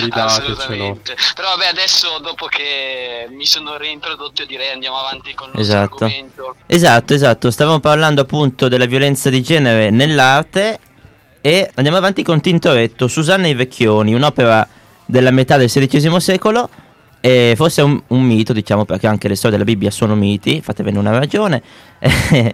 Ridatecelo. 0.00 0.24
Assolutamente. 0.24 1.16
Però 1.34 1.48
vabbè, 1.50 1.66
adesso 1.66 2.18
dopo 2.20 2.46
che 2.46 3.26
mi 3.30 3.44
sono 3.46 3.76
reintrodotto 3.76 4.42
io 4.42 4.46
direi 4.48 4.70
andiamo 4.72 4.98
avanti 4.98 5.34
con 5.34 5.48
il 5.52 5.58
nostro 5.58 5.76
Esatto. 5.76 6.04
argomento. 6.04 6.56
esatto, 6.66 7.14
esatto, 7.14 7.50
stavamo 7.50 7.80
parlando 7.80 8.20
appunto 8.22 8.68
della 8.68 8.86
violenza 8.86 9.28
di 9.28 9.42
genere 9.42 9.90
nell'arte 9.90 10.78
e 11.46 11.70
andiamo 11.74 11.98
avanti 11.98 12.22
con 12.22 12.40
Tintoretto, 12.40 13.06
Susanna 13.06 13.44
e 13.44 13.50
i 13.50 13.54
Vecchioni, 13.54 14.14
un'opera 14.14 14.66
della 15.04 15.30
metà 15.30 15.58
del 15.58 15.68
XVI 15.68 16.18
secolo 16.18 16.70
e 17.20 17.52
forse 17.54 17.82
è 17.82 17.84
un, 17.84 18.02
un 18.06 18.22
mito, 18.22 18.54
diciamo, 18.54 18.86
perché 18.86 19.06
anche 19.06 19.28
le 19.28 19.34
storie 19.34 19.58
della 19.58 19.68
Bibbia 19.70 19.90
sono 19.90 20.14
miti, 20.14 20.62
fatevene 20.62 20.98
una 20.98 21.10
ragione. 21.10 21.62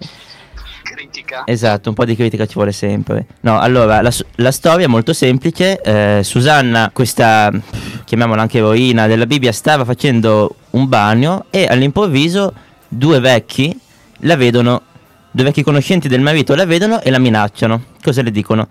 Critica. 0.82 1.42
Esatto, 1.44 1.90
un 1.90 1.94
po' 1.94 2.04
di 2.04 2.16
critica 2.16 2.46
ci 2.46 2.54
vuole 2.54 2.72
sempre. 2.72 3.26
No, 3.42 3.60
allora, 3.60 4.00
la, 4.00 4.12
la 4.36 4.50
storia 4.50 4.86
è 4.86 4.88
molto 4.88 5.12
semplice. 5.12 5.80
eh, 5.82 6.24
Susanna, 6.24 6.90
questa, 6.92 7.48
chiamiamola 8.04 8.42
anche 8.42 8.58
eroina 8.58 9.06
della 9.06 9.26
Bibbia, 9.26 9.52
stava 9.52 9.84
facendo 9.84 10.56
un 10.70 10.88
bagno 10.88 11.44
e 11.50 11.64
all'improvviso 11.70 12.52
due 12.88 13.20
vecchi 13.20 13.78
la 14.22 14.34
vedono, 14.34 14.82
due 15.30 15.44
vecchi 15.44 15.62
conoscenti 15.62 16.08
del 16.08 16.20
marito 16.20 16.54
la 16.54 16.66
vedono 16.66 17.00
e 17.00 17.10
la 17.10 17.18
minacciano. 17.18 17.84
Cosa 18.02 18.22
le 18.22 18.30
dicono? 18.30 18.68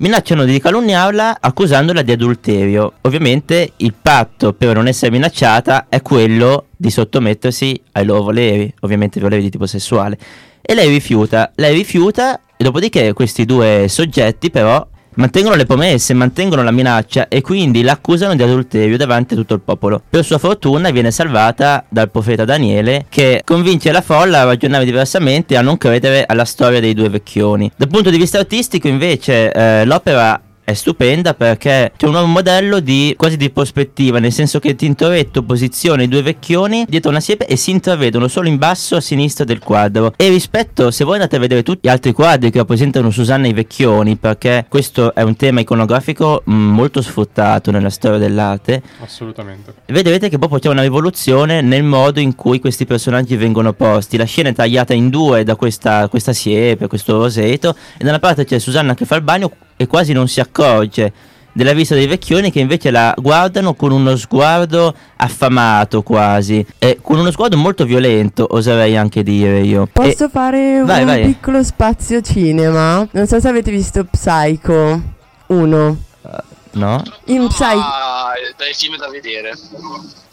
minacciano 0.00 0.44
di 0.44 0.58
calunniarla 0.58 1.38
accusandola 1.40 2.02
di 2.02 2.12
adulterio. 2.12 2.94
Ovviamente 3.02 3.72
il 3.76 3.94
patto 4.00 4.52
per 4.52 4.74
non 4.74 4.86
essere 4.86 5.10
minacciata 5.10 5.86
è 5.88 6.02
quello 6.02 6.66
di 6.76 6.90
sottomettersi 6.90 7.80
ai 7.92 8.04
loro 8.04 8.22
voleri, 8.22 8.72
ovviamente 8.80 9.20
voleri 9.20 9.42
di 9.42 9.50
tipo 9.50 9.66
sessuale. 9.66 10.18
E 10.62 10.74
lei 10.74 10.88
rifiuta, 10.88 11.52
lei 11.56 11.74
rifiuta 11.74 12.40
e 12.56 12.64
dopodiché 12.64 13.12
questi 13.12 13.44
due 13.44 13.86
soggetti 13.88 14.50
però 14.50 14.86
mantengono 15.14 15.54
le 15.56 15.66
promesse, 15.66 16.14
mantengono 16.14 16.62
la 16.62 16.70
minaccia 16.70 17.28
e 17.28 17.40
quindi 17.40 17.82
l'accusano 17.82 18.34
di 18.34 18.42
adulterio 18.42 18.96
davanti 18.96 19.34
a 19.34 19.36
tutto 19.36 19.54
il 19.54 19.60
popolo. 19.60 20.02
Per 20.08 20.24
sua 20.24 20.38
fortuna 20.38 20.90
viene 20.90 21.10
salvata 21.10 21.84
dal 21.88 22.10
profeta 22.10 22.44
Daniele 22.44 23.06
che 23.08 23.42
convince 23.44 23.92
la 23.92 24.00
folla 24.00 24.40
a 24.40 24.44
ragionare 24.44 24.84
diversamente 24.84 25.54
e 25.54 25.56
a 25.56 25.62
non 25.62 25.78
credere 25.78 26.24
alla 26.26 26.44
storia 26.44 26.80
dei 26.80 26.94
due 26.94 27.08
vecchioni. 27.08 27.70
Dal 27.76 27.88
punto 27.88 28.10
di 28.10 28.18
vista 28.18 28.38
artistico 28.38 28.88
invece 28.88 29.52
eh, 29.52 29.84
l'opera 29.84 30.40
è 30.70 30.74
stupenda 30.74 31.34
perché 31.34 31.92
c'è 31.96 32.06
un 32.06 32.12
nuovo 32.12 32.26
modello 32.26 32.80
di 32.80 33.14
quasi 33.16 33.36
di 33.36 33.50
prospettiva, 33.50 34.18
nel 34.18 34.32
senso 34.32 34.58
che 34.58 34.74
Tintoretto 34.74 35.42
posiziona 35.42 36.02
i 36.02 36.08
due 36.08 36.22
vecchioni 36.22 36.86
dietro 36.88 37.10
una 37.10 37.20
siepe 37.20 37.46
e 37.46 37.56
si 37.56 37.70
intravedono 37.70 38.28
solo 38.28 38.48
in 38.48 38.56
basso 38.56 38.96
a 38.96 39.00
sinistra 39.00 39.44
del 39.44 39.58
quadro. 39.58 40.12
E 40.16 40.28
rispetto, 40.28 40.90
se 40.90 41.04
voi 41.04 41.14
andate 41.14 41.36
a 41.36 41.38
vedere 41.38 41.62
tutti 41.62 41.86
gli 41.86 41.90
altri 41.90 42.12
quadri 42.12 42.50
che 42.50 42.58
rappresentano 42.58 43.10
Susanna 43.10 43.46
e 43.46 43.50
i 43.50 43.52
vecchioni, 43.52 44.16
perché 44.16 44.66
questo 44.68 45.14
è 45.14 45.22
un 45.22 45.36
tema 45.36 45.60
iconografico 45.60 46.42
mh, 46.44 46.52
molto 46.52 47.02
sfruttato 47.02 47.70
nella 47.70 47.90
storia 47.90 48.18
dell'arte, 48.18 48.82
Assolutamente. 49.02 49.74
vedrete 49.86 50.28
che 50.28 50.38
proprio 50.38 50.58
c'è 50.58 50.68
una 50.68 50.82
rivoluzione 50.82 51.60
nel 51.60 51.82
modo 51.82 52.20
in 52.20 52.34
cui 52.34 52.60
questi 52.60 52.86
personaggi 52.86 53.36
vengono 53.36 53.72
posti. 53.72 54.16
La 54.16 54.24
scena 54.24 54.50
è 54.50 54.54
tagliata 54.54 54.94
in 54.94 55.08
due 55.10 55.44
da 55.44 55.56
questa, 55.56 56.08
questa 56.08 56.32
siepe, 56.32 56.86
questo 56.86 57.18
roseto, 57.18 57.74
e 57.98 58.04
da 58.04 58.10
una 58.10 58.18
parte 58.18 58.44
c'è 58.44 58.58
Susanna 58.58 58.94
che 58.94 59.04
fa 59.04 59.16
il 59.16 59.22
bagno 59.22 59.50
e 59.80 59.86
quasi 59.86 60.12
non 60.12 60.28
si 60.28 60.40
accorge 60.40 61.10
della 61.52 61.72
vista 61.72 61.94
dei 61.94 62.06
vecchioni 62.06 62.50
che 62.52 62.60
invece 62.60 62.90
la 62.90 63.14
guardano 63.16 63.72
con 63.72 63.92
uno 63.92 64.14
sguardo 64.14 64.94
affamato 65.16 66.02
quasi 66.02 66.64
e 66.78 66.98
con 67.00 67.18
uno 67.18 67.30
sguardo 67.30 67.56
molto 67.56 67.86
violento 67.86 68.46
oserei 68.50 68.94
anche 68.94 69.22
dire 69.22 69.60
io 69.60 69.88
Posso 69.90 70.28
fare 70.28 70.82
vai, 70.84 71.00
un 71.00 71.06
vai. 71.06 71.24
piccolo 71.24 71.62
spazio 71.62 72.20
cinema? 72.20 73.08
Non 73.10 73.26
so 73.26 73.40
se 73.40 73.48
avete 73.48 73.70
visto 73.70 74.04
Psycho 74.04 75.00
1. 75.46 75.96
E, 76.26 76.28
no? 76.72 77.02
In 77.26 77.46
Psycho 77.48 77.78
Ah, 77.78 78.32
dai 78.58 78.74
film 78.74 78.98
da 78.98 79.08
vedere. 79.08 79.52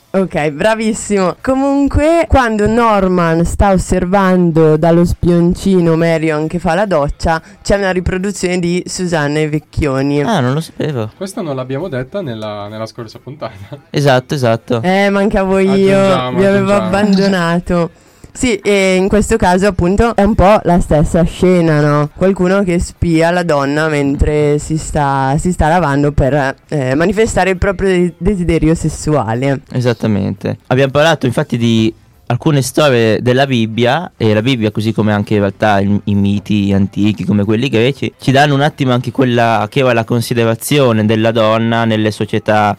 Ok, 0.10 0.50
bravissimo. 0.52 1.36
Comunque, 1.42 2.26
quando 2.28 2.66
Norman 2.66 3.44
sta 3.46 3.72
osservando 3.74 4.76
dallo 4.78 5.06
spioncino 5.06 5.96
Marion 5.96 6.48
che 6.48 6.60
fa 6.60 6.74
la 6.74 6.86
doccia, 6.86 7.42
c'è 7.62 7.76
una 7.76 7.92
riproduzione 7.92 8.58
di 8.58 8.82
Susanna 8.88 9.40
e 9.40 9.50
Vecchioni. 9.50 10.22
ah 10.24 10.40
non 10.40 10.54
lo 10.54 10.62
sapevo 10.62 11.12
Questa 11.16 11.42
non 11.42 11.56
l'abbiamo 11.56 11.88
detta 11.90 12.22
nella, 12.22 12.68
nella 12.68 12.86
scorsa 12.88 13.20
puntata. 13.20 13.54
esatto 13.92 14.34
esatto 14.34 14.82
Eh, 14.82 15.10
mancavo 15.10 15.60
io, 15.60 15.72
Aggiungiamo, 16.00 16.38
vi 16.40 16.46
avevo 16.46 16.74
abbandonato. 16.74 17.92
Sì, 18.38 18.54
e 18.58 18.94
in 18.94 19.08
questo 19.08 19.36
caso 19.36 19.66
appunto 19.66 20.16
è 20.16 20.22
un 20.22 20.36
po' 20.36 20.60
la 20.62 20.80
stessa 20.80 21.24
scena, 21.24 21.82
no? 21.82 22.12
Qualcuno 22.16 22.62
che 22.62 22.78
spia 22.78 23.32
la 23.32 23.42
donna 23.42 23.88
mentre 23.88 24.60
si 24.60 24.78
sta, 24.78 25.36
si 25.40 25.52
sta 25.52 25.68
lavando 25.68 26.12
per 26.12 26.56
eh, 26.68 26.94
manifestare 26.94 27.50
il 27.50 27.58
proprio 27.58 27.90
de- 27.90 28.14
desiderio 28.20 28.76
sessuale. 28.76 29.62
esattamente 29.72 30.60
abbiamo 30.68 30.92
parlato 30.92 31.26
infatti 31.26 31.58
di 31.58 31.92
alcune 32.28 32.62
storie 32.62 33.24
della 33.24 33.48
Bibbia 33.48 34.12
e 34.16 34.32
la 34.36 34.44
Bibbia 34.44 34.70
così 34.70 34.94
come 34.94 35.14
anche 35.14 35.34
in 35.34 35.40
realtà 35.40 35.80
i, 35.80 36.00
i 36.04 36.14
miti 36.14 36.72
antichi 36.74 37.26
come 37.26 37.44
quelli 37.44 37.70
greci 37.70 38.14
ci 38.20 38.32
danno 38.32 38.54
un 38.54 38.62
attimo 38.62 38.92
anche 38.92 39.10
quella 39.10 39.66
che 39.68 39.80
era 39.80 39.94
la 39.94 40.04
considerazione 40.04 41.06
della 41.06 41.32
donna 41.32 41.86
nelle 41.86 42.12
società 42.12 42.78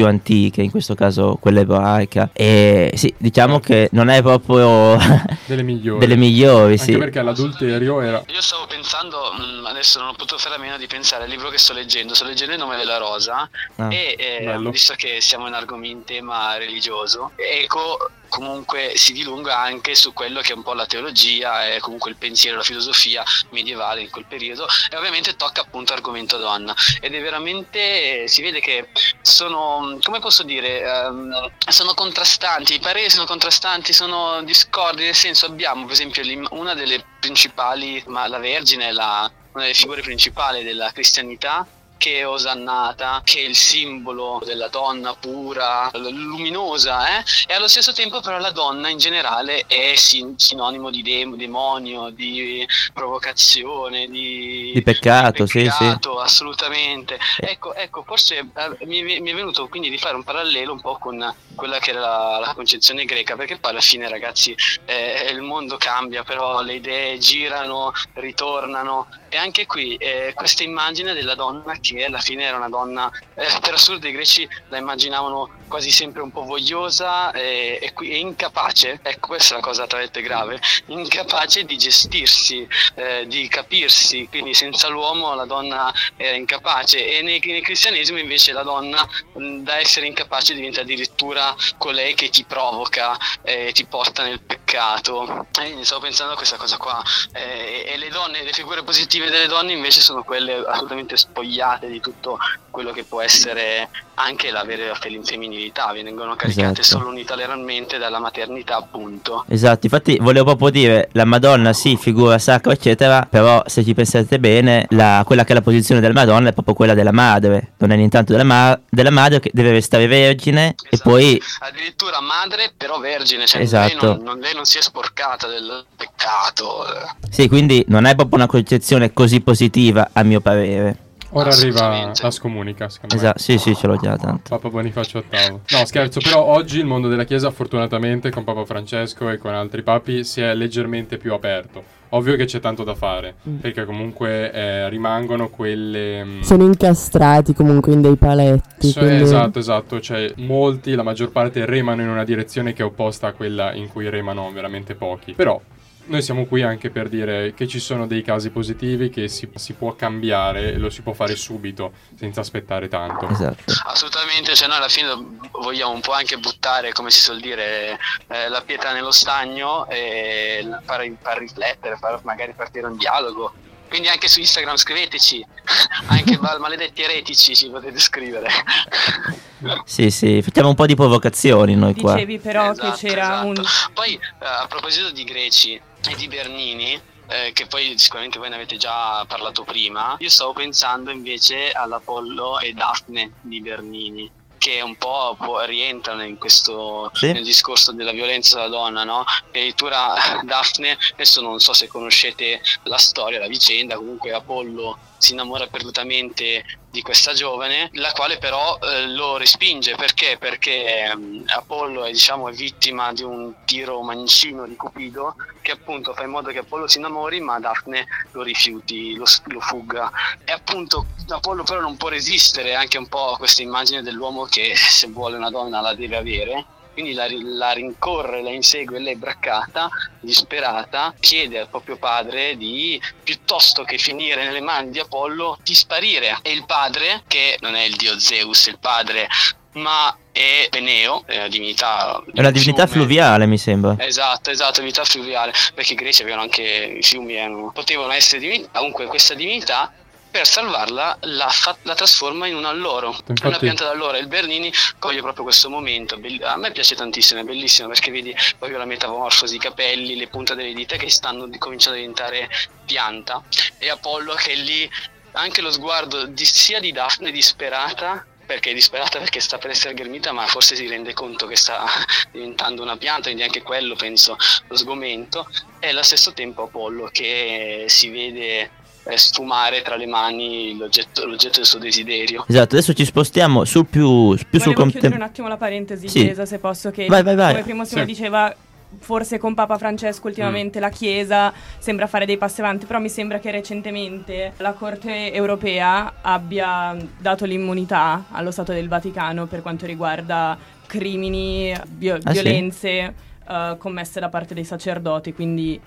più 0.00 0.06
antiche, 0.06 0.62
in 0.62 0.70
questo 0.70 0.94
caso 0.94 1.36
quella 1.38 1.60
ebraica. 1.60 2.30
E 2.32 2.92
sì, 2.94 3.12
diciamo 3.18 3.60
che 3.60 3.88
non 3.92 4.08
è 4.08 4.22
proprio 4.22 4.96
Delle 5.44 5.62
migliori. 5.62 5.98
delle 6.00 6.16
migliori, 6.16 6.72
Anche 6.72 6.84
sì. 6.84 6.96
perché 6.96 7.20
l'adulterio 7.22 8.00
era... 8.00 8.22
Io 8.28 8.40
stavo 8.40 8.66
pensando, 8.66 9.18
mh, 9.36 9.66
adesso 9.66 9.98
non 9.98 10.08
ho 10.08 10.12
potuto 10.12 10.38
fare 10.38 10.54
a 10.54 10.58
meno 10.58 10.78
di 10.78 10.86
pensare 10.86 11.24
al 11.24 11.30
libro 11.30 11.50
che 11.50 11.58
sto 11.58 11.72
leggendo, 11.74 12.14
sto 12.14 12.24
leggendo 12.24 12.54
Il 12.54 12.58
nome 12.60 12.76
della 12.76 12.96
rosa 12.96 13.48
Ah, 13.76 13.92
e 13.92 14.14
eh, 14.18 14.58
visto 14.70 14.94
che 14.96 15.18
siamo 15.20 15.46
in 15.46 15.54
argomenti 15.54 15.88
in 15.90 16.04
tema 16.04 16.56
religioso, 16.56 17.32
Eco 17.36 18.10
comunque 18.30 18.92
si 18.96 19.12
dilunga 19.12 19.58
anche 19.58 19.94
su 19.94 20.14
quello 20.14 20.40
che 20.40 20.52
è 20.52 20.56
un 20.56 20.62
po' 20.62 20.72
la 20.72 20.86
teologia 20.86 21.66
e 21.66 21.80
comunque 21.80 22.10
il 22.10 22.16
pensiero, 22.16 22.56
la 22.56 22.62
filosofia 22.62 23.22
medievale 23.50 24.00
in 24.00 24.08
quel 24.08 24.24
periodo. 24.24 24.66
E 24.90 24.96
ovviamente 24.96 25.36
tocca 25.36 25.60
appunto 25.60 25.92
argomento 25.92 26.38
donna. 26.38 26.74
Ed 27.00 27.14
è 27.14 27.20
veramente, 27.20 28.26
si 28.28 28.40
vede 28.40 28.60
che 28.60 28.88
sono, 29.20 29.98
come 30.02 30.20
posso 30.20 30.42
dire, 30.42 30.80
ehm, 30.80 31.52
sono 31.68 31.92
contrastanti, 31.92 32.74
i 32.74 32.80
pareri 32.80 33.10
sono 33.10 33.26
contrastanti, 33.26 33.92
sono 33.92 34.42
discordi, 34.42 35.04
nel 35.04 35.14
senso 35.14 35.44
abbiamo 35.46 35.84
per 35.84 35.92
esempio 35.92 36.22
una 36.52 36.74
delle 36.74 37.04
principali, 37.20 38.02
ma 38.06 38.26
la 38.28 38.38
Vergine 38.38 38.88
è 38.88 38.92
la, 38.92 39.30
una 39.52 39.62
delle 39.64 39.74
figure 39.74 40.00
principali 40.00 40.62
della 40.62 40.90
cristianità 40.92 41.66
che 42.00 42.20
è 42.20 42.26
osannata, 42.26 43.20
che 43.22 43.40
è 43.40 43.42
il 43.42 43.54
simbolo 43.54 44.40
della 44.42 44.68
donna 44.68 45.12
pura, 45.12 45.90
luminosa, 45.92 47.18
eh? 47.18 47.24
e 47.46 47.52
allo 47.52 47.68
stesso 47.68 47.92
tempo 47.92 48.22
però 48.22 48.38
la 48.38 48.52
donna 48.52 48.88
in 48.88 48.96
generale 48.96 49.64
è 49.66 49.94
sin- 49.96 50.38
sinonimo 50.38 50.88
di 50.88 51.02
dem- 51.02 51.36
demonio, 51.36 52.08
di 52.08 52.66
provocazione, 52.94 54.06
di, 54.08 54.70
Di 54.72 54.82
peccato, 54.82 55.44
sì, 55.44 55.60
sì. 55.60 55.64
peccato, 55.68 56.18
assolutamente. 56.20 57.18
Ecco, 57.38 57.74
ecco, 57.74 58.02
forse 58.02 58.38
eh, 58.38 58.86
mi, 58.86 59.00
è- 59.00 59.20
mi 59.20 59.30
è 59.30 59.34
venuto 59.34 59.68
quindi 59.68 59.90
di 59.90 59.98
fare 59.98 60.16
un 60.16 60.24
parallelo 60.24 60.72
un 60.72 60.80
po' 60.80 60.96
con 60.96 61.34
quella 61.54 61.78
che 61.80 61.90
era 61.90 62.00
la, 62.00 62.38
la 62.46 62.54
concezione 62.54 63.04
greca, 63.04 63.36
perché 63.36 63.58
poi 63.58 63.72
alla 63.72 63.80
fine 63.82 64.08
ragazzi 64.08 64.56
eh, 64.86 65.28
il 65.30 65.42
mondo 65.42 65.76
cambia, 65.76 66.24
però 66.24 66.62
le 66.62 66.76
idee 66.76 67.18
girano, 67.18 67.92
ritornano 68.14 69.06
e 69.28 69.36
anche 69.36 69.66
qui 69.66 69.96
eh, 69.96 70.32
questa 70.34 70.62
immagine 70.62 71.12
della 71.12 71.34
donna 71.34 71.74
che 71.78 71.89
alla 71.98 72.20
fine 72.20 72.44
era 72.44 72.56
una 72.56 72.68
donna, 72.68 73.10
eh, 73.34 73.46
per 73.60 73.74
assurdo 73.74 74.06
i 74.06 74.12
greci 74.12 74.48
la 74.68 74.78
immaginavano 74.78 75.58
quasi 75.68 75.90
sempre 75.90 76.22
un 76.22 76.30
po' 76.32 76.44
vogliosa 76.44 77.30
eh, 77.32 77.78
e, 77.80 77.92
qui- 77.92 78.10
e 78.10 78.16
incapace, 78.18 78.98
ecco 79.02 79.28
questa 79.28 79.54
è 79.54 79.56
la 79.58 79.62
cosa 79.62 79.86
tra 79.86 79.98
virgolette 79.98 80.22
grave, 80.22 80.60
incapace 80.86 81.64
di 81.64 81.76
gestirsi, 81.76 82.66
eh, 82.94 83.26
di 83.26 83.46
capirsi, 83.48 84.26
quindi 84.28 84.54
senza 84.54 84.88
l'uomo 84.88 85.34
la 85.34 85.44
donna 85.44 85.92
era 86.16 86.36
incapace 86.36 87.18
e 87.18 87.22
nei- 87.22 87.40
nel 87.44 87.62
cristianesimo 87.62 88.18
invece 88.18 88.52
la 88.52 88.62
donna 88.62 89.06
da 89.32 89.78
essere 89.78 90.06
incapace 90.06 90.54
diventa 90.54 90.80
addirittura 90.80 91.54
colei 91.78 92.14
che 92.14 92.28
ti 92.30 92.44
provoca 92.44 93.16
e 93.42 93.70
ti 93.72 93.84
porta 93.86 94.22
nel 94.22 94.40
peccato. 94.40 95.46
E 95.60 95.74
mi 95.74 95.84
stavo 95.84 96.02
pensando 96.02 96.32
a 96.32 96.36
questa 96.36 96.56
cosa 96.56 96.76
qua. 96.76 97.02
Eh, 97.32 97.84
e 97.86 97.96
le 97.96 98.08
donne, 98.08 98.42
le 98.42 98.52
figure 98.52 98.82
positive 98.82 99.30
delle 99.30 99.46
donne 99.46 99.72
invece 99.72 100.00
sono 100.00 100.22
quelle 100.22 100.54
assolutamente 100.66 101.16
spogliate 101.16 101.79
di 101.88 102.00
tutto 102.00 102.38
quello 102.70 102.92
che 102.92 103.04
può 103.04 103.20
essere 103.20 103.88
anche 104.14 104.50
la 104.50 104.64
vera 104.64 104.94
femminilità, 104.94 105.90
vengono 105.92 106.36
caricate 106.36 106.80
Esatto. 106.82 106.98
solo 106.98 107.10
unilateralmente 107.10 107.98
dalla 107.98 108.18
maternità 108.20 108.76
appunto. 108.76 109.44
Esatto, 109.48 109.80
infatti 109.86 110.18
volevo 110.20 110.44
proprio 110.54 110.70
dire, 110.70 111.08
la 111.12 111.24
Madonna 111.24 111.72
sì, 111.72 111.96
figura 111.96 112.38
sacra 112.38 112.72
eccetera, 112.72 113.26
però 113.28 113.62
se 113.66 113.82
ci 113.82 113.94
pensate 113.94 114.38
bene, 114.38 114.86
la- 114.90 115.22
quella 115.26 115.44
che 115.44 115.52
è 115.52 115.54
la 115.54 115.62
posizione 115.62 116.00
della 116.00 116.12
Madonna 116.12 116.50
è 116.50 116.52
proprio 116.52 116.74
quella 116.74 116.94
della 116.94 117.12
madre, 117.12 117.72
non 117.78 117.90
è 117.92 117.96
nient'altro 117.96 118.36
della, 118.36 118.46
ma- 118.46 118.78
della 118.88 119.10
madre 119.10 119.40
che 119.40 119.50
deve 119.52 119.72
restare 119.72 120.06
vergine 120.06 120.68
e 120.82 120.88
Esatto. 120.90 121.08
poi 121.10 121.42
addirittura 121.60 122.20
madre 122.20 122.72
però 122.76 122.98
vergine, 122.98 123.46
cioè 123.46 123.62
Esatto. 123.62 123.86
lei, 123.88 123.96
non, 124.16 124.22
non- 124.22 124.38
lei 124.38 124.54
non 124.54 124.64
si 124.66 124.78
è 124.78 124.82
sporcata 124.82 125.46
del 125.48 125.84
peccato. 125.96 126.84
sì, 127.30 127.48
quindi 127.48 127.84
non 127.88 128.04
è 128.04 128.14
proprio 128.14 128.36
una 128.36 128.46
concezione 128.46 129.12
così 129.12 129.40
positiva 129.40 130.10
a 130.12 130.22
mio 130.22 130.40
parere. 130.40 131.08
Ora 131.32 131.50
arriva 131.50 132.10
la 132.20 132.30
scomunica, 132.30 132.88
secondo 132.88 133.14
me. 133.14 133.20
Esatto, 133.20 133.38
sì, 133.38 133.58
sì, 133.58 133.74
ce 133.74 133.86
l'ho 133.86 133.96
già 133.96 134.16
tanto. 134.16 134.42
Papa 134.48 134.68
Bonifacio 134.68 135.22
VIII. 135.28 135.60
No, 135.78 135.84
scherzo, 135.84 136.20
però 136.20 136.42
oggi 136.44 136.78
il 136.78 136.86
mondo 136.86 137.08
della 137.08 137.24
Chiesa, 137.24 137.50
fortunatamente, 137.50 138.30
con 138.30 138.42
Papa 138.44 138.64
Francesco 138.64 139.28
e 139.30 139.38
con 139.38 139.54
altri 139.54 139.82
papi, 139.82 140.24
si 140.24 140.40
è 140.40 140.54
leggermente 140.54 141.16
più 141.18 141.32
aperto. 141.32 141.98
Ovvio 142.12 142.34
che 142.34 142.44
c'è 142.46 142.58
tanto 142.58 142.82
da 142.82 142.96
fare, 142.96 143.34
perché 143.60 143.84
comunque 143.84 144.50
eh, 144.52 144.88
rimangono 144.88 145.48
quelle... 145.48 146.24
mm, 146.24 146.40
Sono 146.40 146.64
incastrati 146.64 147.54
comunque 147.54 147.92
in 147.92 148.00
dei 148.00 148.16
paletti. 148.16 148.88
So- 148.90 148.98
quindi- 148.98 149.22
Esatto, 149.22 149.60
esatto, 149.60 150.00
cioè 150.00 150.32
molti, 150.38 150.94
la 150.96 151.04
maggior 151.04 151.30
parte 151.30 151.64
remano 151.64 152.02
in 152.02 152.08
una 152.08 152.24
direzione 152.24 152.72
che 152.72 152.82
è 152.82 152.84
opposta 152.84 153.28
a 153.28 153.32
quella 153.32 153.72
in 153.74 153.86
cui 153.88 154.08
remano 154.10 154.50
veramente 154.52 154.96
pochi. 154.96 155.34
Però 155.34 155.60
noi 156.04 156.22
siamo 156.22 156.46
qui 156.46 156.62
anche 156.62 156.90
per 156.90 157.08
dire 157.08 157.54
che 157.54 157.66
ci 157.66 157.78
sono 157.78 158.06
dei 158.06 158.22
casi 158.22 158.50
positivi 158.50 159.10
che 159.10 159.28
si, 159.28 159.48
si 159.54 159.74
può 159.74 159.94
cambiare 159.94 160.72
e 160.72 160.78
lo 160.78 160.90
si 160.90 161.02
può 161.02 161.12
fare 161.12 161.36
subito, 161.36 161.92
senza 162.18 162.40
aspettare 162.40 162.88
tanto. 162.88 163.28
Esatto. 163.28 163.72
Assolutamente, 163.86 164.54
cioè 164.54 164.68
noi 164.68 164.78
alla 164.78 164.88
fine 164.88 165.08
vogliamo 165.52 165.92
un 165.92 166.00
po' 166.00 166.12
anche 166.12 166.36
buttare, 166.38 166.92
come 166.92 167.10
si 167.10 167.20
suol 167.20 167.40
dire, 167.40 167.98
eh, 168.28 168.48
la 168.48 168.62
pietra 168.62 168.92
nello 168.92 169.12
stagno 169.12 169.88
e 169.88 170.68
far, 170.84 171.08
far 171.20 171.38
riflettere, 171.38 171.96
far 171.96 172.20
magari 172.24 172.52
partire 172.54 172.86
un 172.86 172.96
dialogo 172.96 173.52
Quindi 173.90 174.06
anche 174.06 174.28
su 174.28 174.38
Instagram 174.38 174.76
scriveteci, 174.76 175.44
anche 176.06 176.38
mal- 176.38 176.60
maledetti 176.60 177.02
eretici 177.02 177.54
ci 177.54 177.68
potete 177.68 177.98
scrivere. 177.98 178.48
Sì, 179.84 180.10
sì, 180.10 180.40
facciamo 180.40 180.70
un 180.70 180.74
po' 180.74 180.86
di 180.86 180.94
provocazioni 180.94 181.74
noi 181.74 181.94
qua. 181.94 182.14
Dicevi 182.14 182.38
però 182.38 182.70
Esatto, 182.70 182.92
che 182.92 182.96
c'era 182.96 183.42
esatto. 183.42 183.46
un... 183.46 183.62
Poi 183.92 184.14
eh, 184.14 184.46
a 184.46 184.66
proposito 184.66 185.10
di 185.10 185.22
greci 185.22 185.74
e 185.74 186.14
di 186.16 186.28
Bernini, 186.28 186.98
eh, 187.26 187.50
che 187.52 187.66
poi 187.66 187.92
sicuramente 187.98 188.38
voi 188.38 188.48
ne 188.48 188.54
avete 188.54 188.78
già 188.78 189.22
parlato 189.28 189.64
prima, 189.64 190.16
io 190.18 190.30
stavo 190.30 190.54
pensando 190.54 191.10
invece 191.10 191.72
all'Apollo 191.72 192.58
e 192.58 192.72
Daphne 192.72 193.32
di 193.42 193.60
Bernini 193.60 194.30
che 194.60 194.82
un 194.82 194.94
po' 194.96 195.34
può- 195.38 195.64
rientrano 195.64 196.22
in 196.22 196.36
questo 196.36 197.10
Sì. 197.14 197.32
nel 197.32 197.42
discorso 197.42 197.92
della 197.92 198.12
violenza 198.12 198.56
della 198.56 198.68
donna, 198.68 199.04
no? 199.04 199.24
Addirittura 199.48 200.12
Daphne, 200.44 200.98
adesso 201.14 201.40
non 201.40 201.58
so 201.60 201.72
se 201.72 201.86
conoscete 201.88 202.60
la 202.84 202.98
storia, 202.98 203.38
la 203.38 203.46
vicenda, 203.48 203.96
comunque 203.96 204.32
Apollo 204.32 204.98
si 205.16 205.32
innamora 205.32 205.66
perdutamente 205.66 206.64
di 206.90 207.02
questa 207.02 207.32
giovane, 207.32 207.88
la 207.94 208.10
quale 208.12 208.38
però 208.38 208.78
eh, 208.82 209.06
lo 209.08 209.36
respinge 209.36 209.94
perché? 209.94 210.36
Perché 210.38 211.04
ehm, 211.04 211.44
Apollo 211.46 212.04
è, 212.04 212.10
diciamo, 212.10 212.48
è 212.48 212.52
vittima 212.52 213.12
di 213.12 213.22
un 213.22 213.54
tiro 213.64 214.02
mancino 214.02 214.66
di 214.66 214.74
Cupido 214.74 215.36
che 215.62 215.72
appunto 215.72 216.14
fa 216.14 216.24
in 216.24 216.30
modo 216.30 216.50
che 216.50 216.58
Apollo 216.58 216.88
si 216.88 216.98
innamori, 216.98 217.40
ma 217.40 217.60
Daphne 217.60 218.06
lo 218.32 218.42
rifiuti, 218.42 219.14
lo, 219.14 219.24
lo 219.44 219.60
fugga. 219.60 220.10
E 220.44 220.52
appunto 220.52 221.06
Apollo 221.28 221.62
però 221.62 221.80
non 221.80 221.96
può 221.96 222.08
resistere 222.08 222.74
anche 222.74 222.98
un 222.98 223.06
po' 223.06 223.34
a 223.34 223.36
questa 223.36 223.62
immagine 223.62 224.02
dell'uomo 224.02 224.44
che 224.44 224.74
se 224.74 225.06
vuole 225.08 225.36
una 225.36 225.50
donna 225.50 225.80
la 225.80 225.94
deve 225.94 226.16
avere. 226.16 226.64
Quindi 227.00 227.16
la, 227.16 227.26
la 227.66 227.72
rincorre, 227.72 228.42
la 228.42 228.50
insegue, 228.50 228.98
lei 228.98 229.14
è 229.14 229.16
braccata, 229.16 229.88
disperata, 230.20 231.14
chiede 231.18 231.60
al 231.60 231.68
proprio 231.68 231.96
padre 231.96 232.58
di, 232.58 233.00
piuttosto 233.24 233.84
che 233.84 233.96
finire 233.96 234.44
nelle 234.44 234.60
mani 234.60 234.90
di 234.90 234.98
Apollo, 234.98 235.58
di 235.62 235.74
sparire. 235.74 236.36
E 236.42 236.52
il 236.52 236.66
padre, 236.66 237.22
che 237.26 237.56
non 237.60 237.74
è 237.74 237.84
il 237.84 237.96
dio 237.96 238.18
Zeus, 238.18 238.66
il 238.66 238.78
padre, 238.78 239.28
ma 239.72 240.14
è 240.30 240.66
Peneo, 240.68 241.22
è 241.24 241.38
una 241.38 241.48
divinità... 241.48 242.20
di 242.26 242.32
È 242.34 242.38
una 242.40 242.48
un 242.48 242.54
divinità 242.54 242.86
fiume. 242.86 243.04
fluviale, 243.04 243.46
mi 243.46 243.56
sembra. 243.56 243.96
Esatto, 243.98 244.50
esatto, 244.50 244.72
divinità 244.80 245.04
fluviale, 245.04 245.54
perché 245.74 245.94
i 245.94 245.96
greci 245.96 246.20
avevano 246.20 246.42
anche 246.42 246.96
i 246.98 247.02
fiumi, 247.02 247.32
erano- 247.32 247.70
potevano 247.72 248.12
essere 248.12 248.40
divinità, 248.40 248.78
comunque 248.78 249.06
questa 249.06 249.32
divinità 249.32 249.90
per 250.30 250.46
salvarla 250.46 251.18
la, 251.22 251.48
fa- 251.48 251.76
la 251.82 251.94
trasforma 251.94 252.46
in 252.46 252.54
un 252.54 252.64
alloro, 252.64 253.10
è 253.10 253.14
una 253.14 253.24
Infatti- 253.28 253.58
pianta 253.58 253.84
d'alloro 253.84 254.16
il 254.16 254.28
Bernini 254.28 254.72
coglie 254.98 255.20
proprio 255.20 255.44
questo 255.44 255.68
momento, 255.68 256.16
bell- 256.18 256.42
a 256.42 256.56
me 256.56 256.70
piace 256.70 256.94
tantissimo, 256.94 257.40
è 257.40 257.44
bellissimo 257.44 257.88
perché 257.88 258.10
vedi 258.10 258.34
proprio 258.58 258.78
la 258.78 258.84
metamorfosi, 258.84 259.56
i 259.56 259.58
capelli, 259.58 260.16
le 260.16 260.28
punte 260.28 260.54
delle 260.54 260.72
dita 260.72 260.96
che 260.96 261.10
stanno 261.10 261.48
cominciando 261.58 261.96
a 261.98 262.00
diventare 262.00 262.48
pianta. 262.86 263.42
E 263.78 263.88
Apollo 263.90 264.34
che 264.34 264.52
è 264.52 264.56
lì 264.56 264.88
anche 265.32 265.60
lo 265.60 265.70
sguardo 265.70 266.26
di- 266.26 266.44
sia 266.44 266.80
di 266.80 266.92
Daphne 266.92 267.30
disperata 267.30 268.24
perché 268.46 268.70
è 268.70 268.74
disperata 268.74 269.20
perché 269.20 269.38
sta 269.38 269.58
per 269.58 269.70
essere 269.70 269.94
ghermita 269.94 270.32
ma 270.32 270.44
forse 270.48 270.74
si 270.74 270.88
rende 270.88 271.12
conto 271.12 271.46
che 271.46 271.54
sta 271.54 271.86
diventando 272.32 272.82
una 272.82 272.96
pianta 272.96 273.24
quindi 273.24 273.44
anche 273.44 273.62
quello 273.62 273.94
penso 273.94 274.36
lo 274.68 274.76
sgomento. 274.76 275.48
E 275.78 275.88
allo 275.90 276.02
stesso 276.02 276.32
tempo 276.32 276.64
Apollo 276.64 277.08
che 277.12 277.84
si 277.88 278.08
vede 278.10 278.70
sfumare 279.18 279.82
tra 279.82 279.96
le 279.96 280.06
mani 280.06 280.76
l'oggetto, 280.76 281.26
l'oggetto 281.26 281.56
del 281.58 281.66
suo 281.66 281.78
desiderio 281.78 282.44
Esatto, 282.48 282.74
adesso 282.76 282.92
ci 282.92 283.04
spostiamo 283.04 283.64
sul 283.64 283.86
più, 283.86 284.36
più 284.48 284.58
sul 284.60 284.72
Volevo 284.74 284.90
chiudere 284.90 285.14
un 285.14 285.22
attimo 285.22 285.48
la 285.48 285.56
parentesi, 285.56 286.08
Sì. 286.08 286.20
Chiesa, 286.24 286.44
se 286.46 286.58
posso, 286.58 286.90
che 286.90 287.06
Vai, 287.06 287.22
vai, 287.22 287.34
vai. 287.34 287.50
come 287.52 287.62
primo 287.64 287.84
Simo 287.84 288.00
Sì. 288.00 288.06
diceva, 288.06 288.54
forse 288.98 289.38
con 289.38 289.54
Papa 289.54 289.78
Francesco 289.78 290.26
ultimamente 290.26 290.80
la 290.80 290.88
Chiesa 290.90 291.52
sembra 291.78 292.06
fare 292.08 292.26
dei 292.26 292.36
passi 292.38 292.60
avanti, 292.60 292.86
però 292.86 292.98
mi 292.98 293.08
sembra 293.08 293.38
che 293.38 293.50
recentemente 293.52 294.52
la 294.56 294.72
Corte 294.72 295.32
europea 295.32 296.14
abbia 296.22 296.96
dato 297.18 297.44
l'immunità 297.44 298.24
allo 298.32 298.50
Stato 298.50 298.72
del 298.72 298.88
Vaticano 298.88 299.46
per 299.46 299.62
quanto 299.62 299.86
riguarda 299.86 300.58
crimini, 300.86 301.72
vio- 301.96 302.16
Ah, 302.16 302.20
sì? 302.34 302.42
violenze 302.42 303.14
eh, 303.48 303.76
commesse 303.78 304.18
da 304.20 304.28
parte 304.28 304.54
dei 304.54 304.64
sacerdoti, 304.64 305.32
quindi 305.32 305.80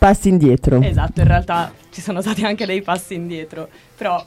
Passi 0.00 0.28
indietro. 0.30 0.80
esatto, 0.80 1.20
in 1.20 1.26
realtà 1.26 1.70
ci 1.92 2.00
sono 2.00 2.22
stati 2.22 2.42
anche 2.42 2.64
dei 2.64 2.80
passi 2.80 3.12
indietro, 3.12 3.68
però 3.94 4.24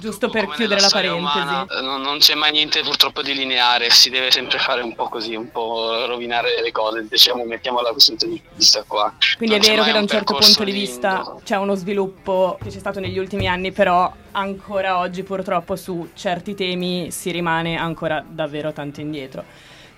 giusto 0.00 0.30
per 0.30 0.48
chiudere 0.48 0.80
la 0.80 0.88
parentesi. 0.90 1.20
umana, 1.20 1.66
eh, 1.66 1.82
non, 1.82 2.00
non 2.00 2.16
c'è 2.16 2.34
mai 2.34 2.50
niente 2.50 2.80
purtroppo 2.80 3.20
di 3.20 3.34
lineare, 3.34 3.90
si 3.90 4.08
deve 4.08 4.30
sempre 4.30 4.58
fare 4.58 4.80
un 4.80 4.94
po' 4.94 5.10
così, 5.10 5.34
un 5.34 5.50
po' 5.50 6.06
rovinare 6.06 6.62
le 6.62 6.72
cose, 6.72 7.06
diciamo, 7.06 7.44
mettiamola 7.44 7.88
da 7.88 7.92
questo 7.92 8.12
punto 8.12 8.26
di 8.26 8.40
vista 8.56 8.84
qua. 8.86 9.12
Quindi 9.36 9.56
Non 9.56 9.64
è 9.66 9.68
vero 9.68 9.82
che 9.84 9.92
da 9.92 9.98
un 9.98 10.06
certo 10.06 10.24
percorso 10.32 10.54
punto 10.56 10.72
di 10.72 10.78
vista 10.78 11.16
lindo. 11.16 11.40
c'è 11.44 11.56
uno 11.56 11.74
sviluppo 11.74 12.58
che 12.62 12.70
c'è 12.70 12.78
stato 12.78 12.98
negli 12.98 13.18
ultimi 13.18 13.46
anni, 13.46 13.70
però 13.70 14.10
ancora 14.30 14.96
oggi 14.98 15.22
purtroppo 15.24 15.76
su 15.76 16.08
certi 16.14 16.54
temi 16.54 17.10
si 17.10 17.30
rimane 17.30 17.76
ancora 17.76 18.24
davvero 18.26 18.72
tanto 18.72 19.02
indietro. 19.02 19.44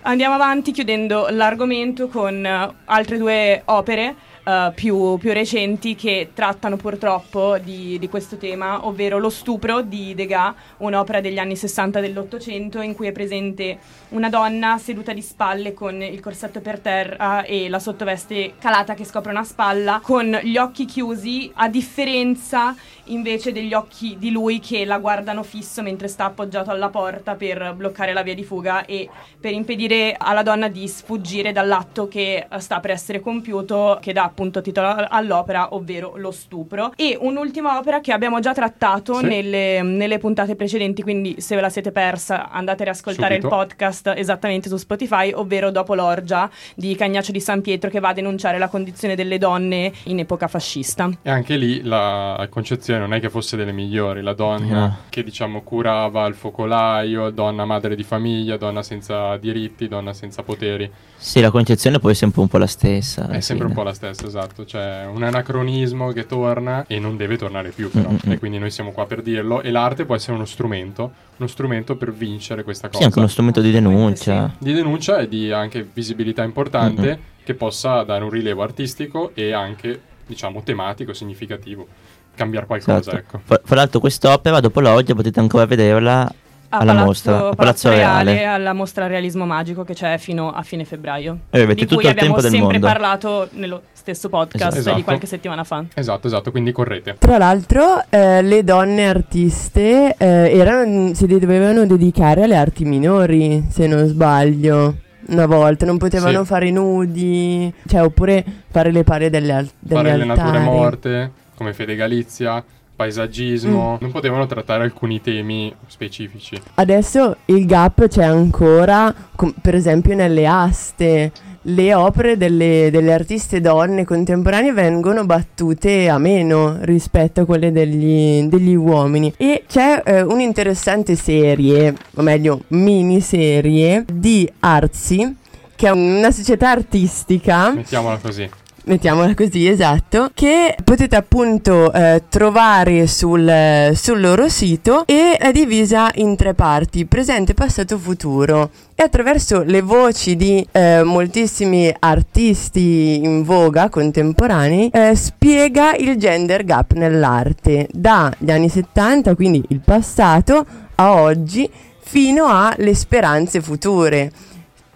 Andiamo 0.01 0.35
avanti 0.35 0.71
chiudendo 0.73 1.27
l'argomento 1.29 2.09
con 2.09 2.45
altre 2.85 3.17
due 3.17 3.61
opere 3.65 4.15
eh, 4.45 4.71
più, 4.75 5.17
più 5.17 5.33
recenti 5.33 5.95
che 5.95 6.29
trattano 6.33 6.77
purtroppo 6.77 7.57
di, 7.57 7.97
di 7.97 8.07
questo 8.07 8.37
tema, 8.37 8.85
ovvero 8.85 9.17
Lo 9.17 9.29
stupro 9.29 9.81
di 9.81 10.13
Degas, 10.13 10.53
un'opera 10.77 11.19
degli 11.19 11.39
anni 11.39 11.55
60 11.55 11.99
dell'Ottocento 11.99 12.81
in 12.81 12.93
cui 12.93 13.07
è 13.07 13.11
presente 13.11 13.79
una 14.09 14.29
donna 14.29 14.77
seduta 14.77 15.13
di 15.13 15.21
spalle 15.21 15.73
con 15.73 16.01
il 16.01 16.19
corsetto 16.19 16.61
per 16.61 16.79
terra 16.79 17.43
e 17.43 17.69
la 17.69 17.79
sottoveste 17.79 18.53
calata 18.59 18.93
che 18.93 19.03
scopre 19.03 19.31
una 19.31 19.43
spalla, 19.43 19.99
con 20.03 20.39
gli 20.43 20.57
occhi 20.57 20.85
chiusi, 20.85 21.51
a 21.55 21.67
differenza 21.67 22.75
invece 23.05 23.51
degli 23.51 23.73
occhi 23.73 24.15
di 24.19 24.31
lui 24.31 24.59
che 24.59 24.85
la 24.85 24.97
guardano 24.99 25.43
fisso 25.43 25.81
mentre 25.81 26.07
sta 26.07 26.25
appoggiato 26.25 26.71
alla 26.71 26.89
porta 26.89 27.35
per 27.35 27.73
bloccare 27.75 28.13
la 28.13 28.23
via 28.23 28.33
di 28.33 28.43
fuga 28.43 28.85
e 28.85 29.09
per 29.39 29.53
impedire 29.53 30.15
alla 30.17 30.43
donna 30.43 30.67
di 30.67 30.87
sfuggire 30.87 31.51
dall'atto 31.51 32.07
che 32.07 32.47
eh, 32.49 32.59
sta 32.59 32.79
per 32.79 32.91
essere 32.91 33.19
compiuto, 33.19 33.97
che 34.01 34.13
dà 34.13 34.23
appunto 34.23 34.61
titolo 34.61 34.87
all'opera, 35.09 35.73
ovvero 35.73 36.13
lo 36.17 36.31
stupro. 36.31 36.91
E 36.95 37.17
un'ultima 37.19 37.77
opera 37.77 37.99
che 38.01 38.11
abbiamo 38.11 38.39
già 38.39 38.53
trattato 38.53 39.15
Sì. 39.15 39.25
nelle, 39.25 39.81
nelle 39.81 40.17
puntate 40.17 40.55
precedenti, 40.55 41.01
quindi 41.03 41.35
se 41.41 41.55
ve 41.55 41.61
la 41.61 41.69
siete 41.69 41.91
persa 41.91 42.49
andate 42.49 42.81
a 42.81 42.85
riascoltare 42.85 43.35
Subito. 43.35 43.47
il 43.47 43.53
podcast 43.53 44.13
esattamente 44.15 44.69
su 44.69 44.77
Spotify, 44.77 45.31
ovvero 45.33 45.71
Dopo 45.71 45.93
l'orgia 45.95 46.49
di 46.75 46.95
Cagnaccio 46.95 47.31
di 47.31 47.39
San 47.39 47.61
Pietro 47.61 47.89
che 47.89 47.99
va 47.99 48.09
a 48.09 48.13
denunciare 48.13 48.57
la 48.57 48.67
condizione 48.67 49.15
delle 49.15 49.37
donne 49.37 49.91
in 50.03 50.19
epoca 50.19 50.47
fascista. 50.47 51.09
E 51.21 51.29
anche 51.29 51.55
lì 51.57 51.81
la 51.83 52.47
concezione 52.49 52.94
non 52.97 53.13
è 53.13 53.19
che 53.19 53.29
fosse 53.29 53.55
delle 53.57 53.71
migliori, 53.71 54.21
la 54.21 54.33
donna 54.33 54.79
No. 54.85 54.97
che 55.09 55.23
diciamo 55.23 55.61
curava 55.61 56.25
il 56.25 56.35
focolaio, 56.35 57.29
donna 57.29 57.65
madre 57.65 57.95
di 57.95 58.03
famiglia, 58.03 58.57
donna 58.57 58.83
senza 58.83 59.37
diritti, 59.37 59.87
donna 59.87 60.13
senza 60.13 60.43
poteri. 60.43 60.89
Sì, 61.17 61.39
la 61.41 61.49
concezione 61.51 61.99
poi 61.99 62.11
è 62.11 62.15
sempre 62.15 62.41
un 62.41 62.47
po' 62.47 62.57
la 62.57 62.67
stessa. 62.67 63.27
È 63.29 63.39
sempre 63.39 63.65
un 63.65 63.71
fine. 63.71 63.83
po' 63.83 63.89
la 63.89 63.93
stessa, 63.95 64.25
esatto. 64.25 64.65
Cioè, 64.65 65.07
un 65.11 65.23
anacronismo 65.23 66.11
che 66.11 66.25
torna 66.25 66.85
e 66.87 66.99
non 66.99 67.17
deve 67.17 67.37
tornare 67.37 67.69
più, 67.69 67.89
però. 67.89 68.09
Mm-mm. 68.09 68.31
E 68.33 68.37
quindi 68.39 68.57
noi 68.59 68.69
siamo 68.71 68.91
qua 68.91 69.05
per 69.05 69.21
dirlo. 69.21 69.61
E 69.61 69.71
l'arte 69.71 70.05
può 70.05 70.15
essere 70.15 70.33
uno 70.33 70.45
strumento, 70.45 71.11
uno 71.37 71.47
strumento 71.47 71.95
per 71.95 72.13
vincere 72.13 72.63
questa 72.63 72.87
cosa. 72.87 72.99
Sì, 72.99 73.05
anche 73.05 73.19
uno 73.19 73.27
strumento 73.27 73.61
di 73.61 73.71
denuncia. 73.71 74.53
Di 74.57 74.73
denuncia 74.73 75.19
e 75.19 75.27
di 75.27 75.51
anche 75.51 75.87
visibilità 75.91 76.43
importante 76.43 77.07
Mm-mm. 77.07 77.17
che 77.43 77.53
possa 77.55 78.03
dare 78.03 78.23
un 78.23 78.29
rilievo 78.29 78.61
artistico 78.61 79.31
e 79.33 79.51
anche, 79.51 79.99
diciamo, 80.27 80.61
tematico, 80.63 81.13
significativo. 81.13 81.87
Cambiare 82.35 82.65
qualcosa, 82.65 82.97
Esatto. 82.99 83.15
ecco. 83.17 83.39
Fra 83.43 83.61
fra 83.63 83.75
l'altro 83.75 83.99
quest'opera 83.99 84.59
dopo 84.59 84.79
l'oggi 84.81 85.13
potete 85.13 85.39
ancora 85.39 85.65
vederla 85.65 86.21
A 86.69 86.77
alla 86.77 86.91
Palazzo- 86.91 87.05
mostra, 87.05 87.33
a 87.35 87.37
Palazzo, 87.37 87.55
Palazzo 87.55 87.89
Reale, 87.89 88.33
Reale. 88.33 88.45
alla 88.45 88.73
mostra 88.73 89.07
Realismo 89.07 89.45
Magico 89.45 89.83
che 89.83 89.93
c'è 89.93 90.17
fino 90.17 90.51
a 90.51 90.61
fine 90.63 90.83
febbraio. 90.83 91.37
E 91.49 91.61
avete 91.61 91.73
di 91.75 91.81
tutto 91.81 91.95
cui 91.95 92.03
il 92.05 92.09
abbiamo 92.09 92.27
tempo 92.35 92.41
del 92.41 92.51
sempre 92.51 92.79
mondo. 92.79 92.87
parlato 92.87 93.47
nello 93.53 93.81
stesso 93.93 94.27
podcast 94.29 94.77
Esatto. 94.77 94.95
di 94.97 95.03
qualche 95.03 95.25
settimana 95.25 95.63
fa. 95.63 95.85
Esatto, 95.93 96.27
esatto, 96.27 96.51
quindi 96.51 96.71
correte. 96.73 97.15
Tra 97.17 97.37
l'altro, 97.37 98.03
eh, 98.09 98.41
le 98.41 98.63
donne 98.63 99.07
artiste 99.07 100.15
eh, 100.17 100.25
erano, 100.57 101.13
si 101.13 101.25
dovevano 101.27 101.85
dedicare 101.85 102.43
alle 102.43 102.55
arti 102.57 102.83
minori, 102.83 103.65
se 103.69 103.87
non 103.87 104.05
sbaglio. 104.07 104.95
Una 105.27 105.47
volta 105.47 105.87
non 105.87 105.97
potevano 105.97 106.41
Sì. 106.41 106.45
fare 106.45 106.69
nudi, 106.69 107.73
cioè, 107.87 108.03
oppure 108.03 108.43
fare 108.69 108.91
le 108.91 109.03
pare 109.03 109.31
delle, 109.31 109.53
al- 109.53 109.69
degli 109.79 109.97
Fare 109.97 110.17
le 110.17 110.23
altari. 110.23 110.39
nature 110.51 110.59
morte, 110.59 111.31
come 111.55 111.73
Fede 111.73 111.95
Galizia, 111.95 112.63
paesaggismo. 112.95 113.93
Mm. 113.93 113.97
Non 113.99 114.11
potevano 114.11 114.45
trattare 114.45 114.83
alcuni 114.83 115.21
temi 115.21 115.73
specifici. 115.87 116.59
Adesso 116.75 117.37
il 117.45 117.65
gap 117.65 118.07
c'è 118.07 118.23
ancora, 118.23 119.13
com- 119.35 119.53
per 119.61 119.75
esempio 119.75 120.15
nelle 120.15 120.47
aste. 120.47 121.31
Le 121.67 121.95
opere 121.95 122.37
delle, 122.37 122.89
delle 122.91 123.11
artiste 123.11 123.59
donne 123.59 124.05
contemporanee 124.05 124.71
vengono 124.71 125.25
battute 125.25 126.07
a 126.09 126.19
meno 126.19 126.77
rispetto 126.81 127.41
a 127.41 127.45
quelle 127.45 127.71
degli, 127.71 128.43
degli 128.43 128.75
uomini. 128.75 129.33
E 129.35 129.63
c'è 129.67 130.03
eh, 130.05 130.21
un'interessante 130.21 131.15
serie, 131.15 131.95
o 132.17 132.21
meglio 132.21 132.61
miniserie, 132.67 134.05
di 134.07 134.47
Artsy, 134.59 135.35
che 135.75 135.87
è 135.87 135.91
una 135.91 136.29
società 136.29 136.69
artistica 136.69 137.73
Mettiamola 137.73 138.17
così. 138.17 138.47
Mettiamola 138.85 139.33
così, 139.33 139.67
esatto, 139.67 140.29
che 140.33 140.75
potete 140.83 141.15
appunto 141.15 141.91
eh, 141.91 142.23
trovare 142.29 143.07
sul, 143.07 143.91
sul 143.93 144.19
loro 144.19 144.47
sito 144.49 145.03
e 145.05 145.37
è 145.37 145.51
divisa 145.51 146.11
in 146.15 146.35
tre 146.35 146.53
parti, 146.53 147.05
presente, 147.05 147.53
passato, 147.53 147.97
futuro. 147.97 148.69
E 148.95 149.03
attraverso 149.03 149.63
le 149.63 149.81
voci 149.81 150.35
di 150.35 150.65
eh, 150.71 151.03
moltissimi 151.03 151.93
artisti 151.99 153.19
in 153.23 153.43
voga 153.43 153.89
contemporanei 153.89 154.89
eh, 154.89 155.15
spiega 155.15 155.95
il 155.95 156.15
gender 156.17 156.63
gap 156.63 156.93
nell'arte 156.93 157.87
dagli 157.91 158.51
anni 158.51 158.69
70, 158.69 159.35
quindi 159.35 159.63
il 159.69 159.81
passato, 159.83 160.65
a 160.95 161.13
oggi, 161.13 161.69
fino 161.99 162.45
alle 162.47 162.93
speranze 162.93 163.61
future. 163.61 164.31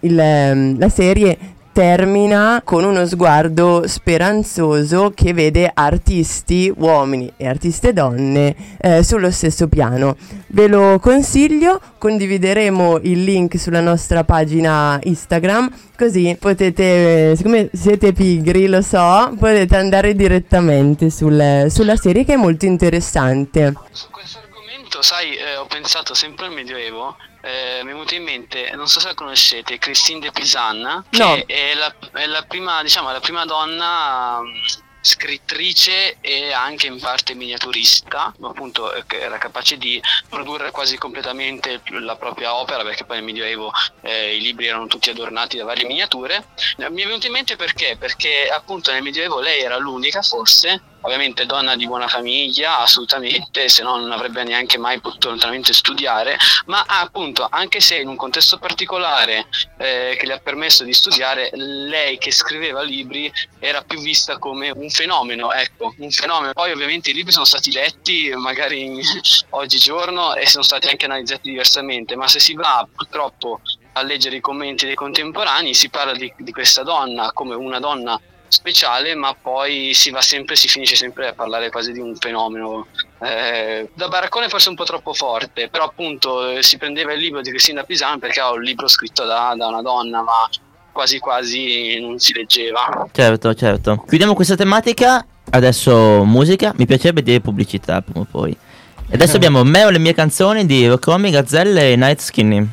Il, 0.02 0.18
ehm, 0.18 0.78
la 0.78 0.88
serie 0.88 1.36
termina 1.72 2.62
con 2.64 2.84
uno 2.84 3.06
sguardo 3.06 3.86
speranzoso 3.86 5.12
che 5.14 5.32
vede 5.32 5.70
artisti 5.72 6.72
uomini 6.76 7.32
e 7.36 7.46
artiste 7.46 7.92
donne 7.92 8.54
eh, 8.80 9.02
sullo 9.02 9.30
stesso 9.30 9.68
piano. 9.68 10.16
Ve 10.48 10.66
lo 10.66 10.98
consiglio, 11.00 11.80
condivideremo 11.98 12.98
il 13.02 13.22
link 13.22 13.58
sulla 13.58 13.80
nostra 13.80 14.24
pagina 14.24 14.98
Instagram, 15.02 15.72
così 15.96 16.36
potete, 16.38 17.34
siccome 17.36 17.70
siete 17.72 18.12
pigri, 18.12 18.66
lo 18.66 18.82
so, 18.82 19.34
potete 19.38 19.76
andare 19.76 20.14
direttamente 20.14 21.10
sul, 21.10 21.66
sulla 21.68 21.96
serie 21.96 22.24
che 22.24 22.34
è 22.34 22.36
molto 22.36 22.66
interessante. 22.66 23.74
Su 23.92 24.10
questo 24.10 24.38
argomento, 24.38 25.02
sai, 25.02 25.36
eh, 25.36 25.56
ho 25.56 25.66
pensato 25.66 26.14
sempre 26.14 26.46
al 26.46 26.52
Medioevo 26.52 27.16
eh, 27.42 27.80
mi 27.82 27.90
è 27.90 27.92
venuto 27.92 28.14
in 28.14 28.22
mente, 28.22 28.70
non 28.74 28.86
so 28.88 29.00
se 29.00 29.08
la 29.08 29.14
conoscete, 29.14 29.78
Christine 29.78 30.20
de 30.20 30.30
Pisan, 30.32 31.04
che 31.10 31.18
No. 31.18 31.34
è, 31.46 31.74
la, 31.74 31.94
è 32.12 32.26
la 32.26 32.42
prima, 32.42 32.82
diciamo, 32.82 33.10
la 33.10 33.20
prima 33.20 33.44
donna 33.44 34.40
mh, 34.40 34.78
scrittrice 35.02 36.18
e 36.20 36.52
anche 36.52 36.86
in 36.86 36.98
parte 37.00 37.34
miniaturista, 37.34 38.34
ma 38.38 38.48
appunto 38.50 38.92
eh, 38.92 39.04
che 39.06 39.20
era 39.20 39.38
capace 39.38 39.78
di 39.78 40.00
produrre 40.28 40.70
quasi 40.70 40.98
completamente 40.98 41.80
la 42.00 42.16
propria 42.16 42.54
opera, 42.54 42.82
perché 42.82 43.04
poi 43.04 43.16
nel 43.16 43.24
Medioevo 43.24 43.72
eh, 44.02 44.36
i 44.36 44.40
libri 44.40 44.66
erano 44.66 44.86
tutti 44.86 45.08
adornati 45.10 45.56
da 45.56 45.64
varie 45.64 45.86
miniature. 45.86 46.48
Mi 46.76 47.02
è 47.02 47.06
venuto 47.06 47.26
in 47.26 47.32
mente 47.32 47.56
perché? 47.56 47.96
Perché 47.98 48.48
appunto 48.52 48.92
nel 48.92 49.02
Medioevo 49.02 49.40
lei 49.40 49.62
era 49.62 49.78
l'unica, 49.78 50.20
forse, 50.22 50.82
ovviamente 51.02 51.46
donna 51.46 51.76
di 51.76 51.86
buona 51.86 52.08
famiglia, 52.08 52.78
assolutamente, 52.78 53.68
se 53.68 53.82
no 53.82 53.96
non 53.96 54.12
avrebbe 54.12 54.42
neanche 54.44 54.78
mai 54.78 55.00
potuto 55.00 55.28
lontanamente 55.28 55.72
studiare, 55.72 56.36
ma 56.66 56.84
appunto, 56.86 57.46
anche 57.48 57.80
se 57.80 57.96
in 57.96 58.08
un 58.08 58.16
contesto 58.16 58.58
particolare 58.58 59.46
eh, 59.78 60.16
che 60.18 60.26
le 60.26 60.34
ha 60.34 60.38
permesso 60.38 60.84
di 60.84 60.92
studiare, 60.92 61.50
lei 61.54 62.18
che 62.18 62.30
scriveva 62.30 62.82
libri 62.82 63.32
era 63.58 63.82
più 63.82 64.00
vista 64.00 64.38
come 64.38 64.70
un 64.70 64.88
fenomeno, 64.90 65.52
ecco, 65.52 65.94
un 65.98 66.10
fenomeno. 66.10 66.52
Poi 66.52 66.72
ovviamente 66.72 67.10
i 67.10 67.14
libri 67.14 67.32
sono 67.32 67.44
stati 67.44 67.72
letti 67.72 68.30
magari 68.34 69.00
oggigiorno 69.50 70.34
e 70.34 70.46
sono 70.46 70.62
stati 70.62 70.88
anche 70.88 71.04
analizzati 71.06 71.50
diversamente, 71.50 72.16
ma 72.16 72.28
se 72.28 72.40
si 72.40 72.54
va 72.54 72.86
purtroppo 72.94 73.60
a 73.92 74.02
leggere 74.02 74.36
i 74.36 74.40
commenti 74.40 74.86
dei 74.86 74.94
contemporanei 74.94 75.74
si 75.74 75.88
parla 75.90 76.12
di, 76.12 76.32
di 76.36 76.52
questa 76.52 76.82
donna 76.82 77.32
come 77.32 77.54
una 77.54 77.80
donna 77.80 78.20
speciale, 78.50 79.14
ma 79.14 79.34
poi 79.40 79.92
si 79.94 80.10
va 80.10 80.20
sempre, 80.20 80.56
si 80.56 80.68
finisce 80.68 80.96
sempre 80.96 81.28
a 81.28 81.32
parlare 81.32 81.70
quasi 81.70 81.92
di 81.92 82.00
un 82.00 82.14
fenomeno. 82.16 82.86
Eh, 83.22 83.88
da 83.94 84.08
baraccone 84.08 84.48
forse 84.48 84.68
un 84.68 84.74
po' 84.74 84.84
troppo 84.84 85.14
forte, 85.14 85.68
però 85.68 85.84
appunto 85.84 86.48
eh, 86.48 86.62
si 86.62 86.76
prendeva 86.76 87.12
il 87.12 87.20
libro 87.20 87.40
di 87.40 87.50
Cristina 87.50 87.84
Pisano 87.84 88.18
perché 88.18 88.40
era 88.40 88.50
un 88.50 88.62
libro 88.62 88.88
scritto 88.88 89.24
da, 89.24 89.54
da 89.56 89.68
una 89.68 89.82
donna, 89.82 90.22
ma 90.22 90.48
quasi 90.92 91.18
quasi 91.18 91.98
non 92.00 92.18
si 92.18 92.32
leggeva. 92.34 93.08
Certo, 93.12 93.54
certo. 93.54 94.04
Chiudiamo 94.06 94.34
questa 94.34 94.56
tematica. 94.56 95.24
Adesso 95.52 96.24
musica. 96.24 96.72
Mi 96.76 96.86
piacerebbe 96.86 97.22
dire 97.22 97.40
pubblicità 97.40 98.02
prima 98.02 98.20
o 98.20 98.26
poi. 98.30 98.50
E 98.52 99.14
adesso 99.14 99.36
abbiamo 99.36 99.64
me 99.64 99.84
o 99.84 99.90
le 99.90 99.98
mie 99.98 100.14
canzoni 100.14 100.66
di 100.66 100.86
Roccomi, 100.86 101.30
Gazzelle 101.30 101.92
e 101.92 101.96
Night 101.96 102.20
Skinny. 102.20 102.68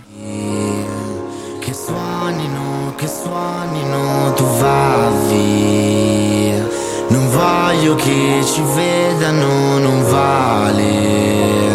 Che 1.59 1.73
suonino, 1.73 2.06
Voglio 7.67 7.95
che 7.95 8.41
ci 8.45 8.61
vedano, 8.75 9.77
non 9.77 10.01
vale. 10.09 11.67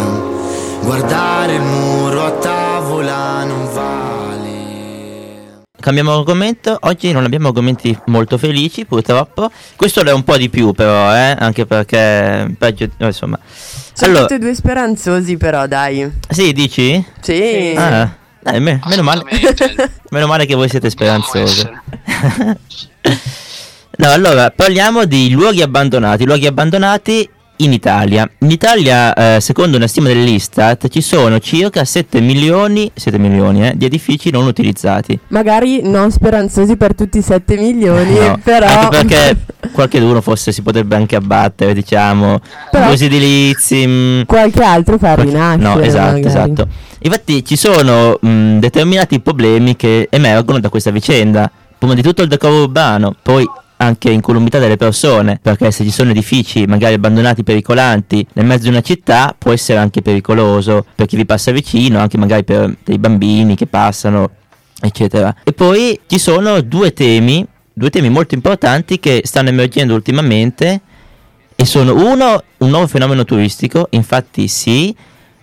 Guardare 0.80 1.56
il 1.56 1.60
muro 1.60 2.24
a 2.24 2.30
tavola 2.30 3.44
non 3.44 3.70
vale. 3.70 5.64
Cambiamo 5.78 6.16
argomento. 6.16 6.78
Oggi 6.80 7.12
non 7.12 7.24
abbiamo 7.24 7.48
argomenti 7.48 7.94
molto 8.06 8.38
felici, 8.38 8.86
purtroppo. 8.86 9.50
Questo 9.76 10.02
lo 10.02 10.08
è 10.08 10.14
un 10.14 10.24
po' 10.24 10.38
di 10.38 10.48
più, 10.48 10.72
però, 10.72 11.14
eh. 11.14 11.36
Anche 11.38 11.66
perché. 11.66 12.54
Peggio. 12.56 12.88
insomma. 12.96 13.38
Sono 13.44 14.12
Allora, 14.12 14.20
tutti 14.22 14.34
e 14.36 14.38
due 14.38 14.54
speranzosi 14.54 15.36
però, 15.36 15.66
dai. 15.66 16.10
sì, 16.26 16.54
dici? 16.54 17.04
Sì. 17.20 17.74
Ah, 17.76 18.10
dai, 18.40 18.60
me- 18.60 18.80
meno 18.86 19.02
male. 19.02 19.24
Meno 20.08 20.26
male 20.26 20.46
che 20.46 20.54
voi 20.54 20.70
siete 20.70 20.88
speranzosi. 20.88 21.68
No, 23.96 24.08
allora 24.10 24.50
parliamo 24.50 25.04
di 25.04 25.30
luoghi 25.30 25.62
abbandonati. 25.62 26.24
Luoghi 26.24 26.46
abbandonati 26.46 27.28
in 27.56 27.72
Italia. 27.72 28.28
In 28.40 28.50
Italia, 28.50 29.12
eh, 29.36 29.40
secondo 29.40 29.76
una 29.76 29.86
stima 29.86 30.08
dell'Istat, 30.08 30.88
ci 30.88 31.00
sono 31.02 31.38
circa 31.38 31.84
7 31.84 32.20
milioni, 32.20 32.90
7 32.92 33.18
milioni 33.18 33.68
eh, 33.68 33.74
di 33.76 33.84
edifici 33.84 34.30
non 34.30 34.46
utilizzati. 34.46 35.16
Magari 35.28 35.82
non 35.82 36.10
speranzosi 36.10 36.76
per 36.76 36.94
tutti 36.94 37.18
i 37.18 37.22
7 37.22 37.56
milioni, 37.56 38.14
No, 38.18 38.40
però... 38.42 38.66
Anche 38.66 38.88
perché 39.04 39.36
qualcheduno 39.72 40.20
forse 40.22 40.50
si 40.52 40.62
potrebbe 40.62 40.96
anche 40.96 41.14
abbattere, 41.14 41.74
diciamo, 41.74 42.40
Però- 42.70 42.90
usi 42.90 43.04
edilizi. 43.04 43.86
mm, 43.86 44.22
Qualche 44.22 44.62
altro 44.64 44.98
fa 44.98 45.14
Qualche- 45.14 45.32
rinascere. 45.32 45.62
No, 45.62 45.80
esatto, 45.80 46.04
magari. 46.12 46.26
esatto. 46.26 46.68
Infatti 47.00 47.44
ci 47.44 47.56
sono 47.56 48.18
mh, 48.20 48.58
determinati 48.58 49.20
problemi 49.20 49.76
che 49.76 50.08
emergono 50.10 50.58
da 50.58 50.68
questa 50.70 50.90
vicenda. 50.90 51.48
Prima 51.78 51.94
di 51.94 52.02
tutto 52.02 52.22
il 52.22 52.28
decoro 52.28 52.62
urbano, 52.62 53.14
poi 53.22 53.44
anche 53.82 54.10
incolumità 54.10 54.58
delle 54.58 54.76
persone, 54.76 55.38
perché 55.42 55.70
se 55.70 55.84
ci 55.84 55.90
sono 55.90 56.10
edifici 56.10 56.66
magari 56.66 56.94
abbandonati 56.94 57.42
pericolanti 57.42 58.26
nel 58.34 58.46
mezzo 58.46 58.64
di 58.64 58.68
una 58.68 58.80
città 58.80 59.34
può 59.36 59.52
essere 59.52 59.78
anche 59.78 60.02
pericoloso 60.02 60.86
per 60.94 61.06
chi 61.06 61.16
vi 61.16 61.26
passa 61.26 61.50
vicino, 61.50 61.98
anche 61.98 62.16
magari 62.16 62.44
per 62.44 62.76
dei 62.84 62.98
bambini 62.98 63.56
che 63.56 63.66
passano, 63.66 64.30
eccetera. 64.80 65.34
E 65.44 65.52
poi 65.52 65.98
ci 66.06 66.18
sono 66.18 66.60
due 66.60 66.92
temi, 66.92 67.44
due 67.72 67.90
temi 67.90 68.08
molto 68.08 68.34
importanti 68.34 68.98
che 68.98 69.22
stanno 69.24 69.48
emergendo 69.48 69.94
ultimamente 69.94 70.80
e 71.54 71.64
sono 71.64 71.94
uno 71.94 72.42
un 72.58 72.70
nuovo 72.70 72.86
fenomeno 72.86 73.24
turistico, 73.24 73.88
infatti 73.90 74.46
sì, 74.48 74.94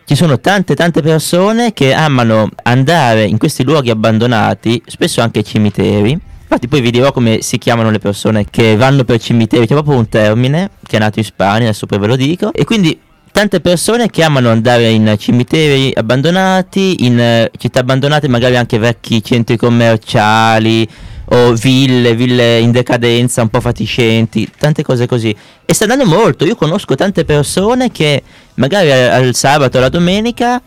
ci 0.05 0.15
sono 0.15 0.39
tante 0.39 0.73
tante 0.75 1.01
persone 1.01 1.73
che 1.73 1.93
amano 1.93 2.49
andare 2.63 3.25
in 3.25 3.37
questi 3.37 3.63
luoghi 3.63 3.89
abbandonati, 3.89 4.81
spesso 4.85 5.21
anche 5.21 5.43
cimiteri. 5.43 6.19
Infatti 6.51 6.67
poi 6.67 6.81
vi 6.81 6.89
dirò 6.89 7.11
come 7.11 7.43
si 7.43 7.59
chiamano 7.59 7.91
le 7.91 7.99
persone 7.99 8.43
che 8.49 8.75
vanno 8.75 9.03
per 9.03 9.21
cimiteri, 9.21 9.67
c'è 9.67 9.75
proprio 9.75 9.97
un 9.97 10.09
termine 10.09 10.71
che 10.83 10.97
è 10.97 10.99
nato 10.99 11.19
in 11.19 11.25
Spagna, 11.25 11.65
adesso 11.65 11.85
poi 11.85 11.99
ve 11.99 12.07
lo 12.07 12.15
dico. 12.15 12.51
E 12.53 12.63
quindi 12.63 12.99
tante 13.31 13.61
persone 13.61 14.09
che 14.09 14.23
amano 14.23 14.49
andare 14.49 14.89
in 14.89 15.13
cimiteri 15.19 15.91
abbandonati, 15.93 17.05
in 17.05 17.19
eh, 17.19 17.51
città 17.55 17.81
abbandonate, 17.81 18.27
magari 18.27 18.57
anche 18.57 18.79
vecchi 18.79 19.23
centri 19.23 19.57
commerciali 19.57 20.89
o 21.25 21.53
ville, 21.53 22.15
ville 22.15 22.57
in 22.57 22.71
decadenza, 22.71 23.43
un 23.43 23.49
po' 23.49 23.61
fatiscenti, 23.61 24.49
tante 24.57 24.81
cose 24.81 25.05
così. 25.05 25.35
E 25.63 25.73
sta 25.75 25.83
andando 25.83 26.07
molto, 26.07 26.45
io 26.45 26.55
conosco 26.55 26.95
tante 26.95 27.25
persone 27.25 27.91
che 27.91 28.23
magari 28.55 28.91
al, 28.91 29.35
sabato 29.35 29.77
o 29.77 29.81
la 29.81 29.89
domenica 29.89 30.59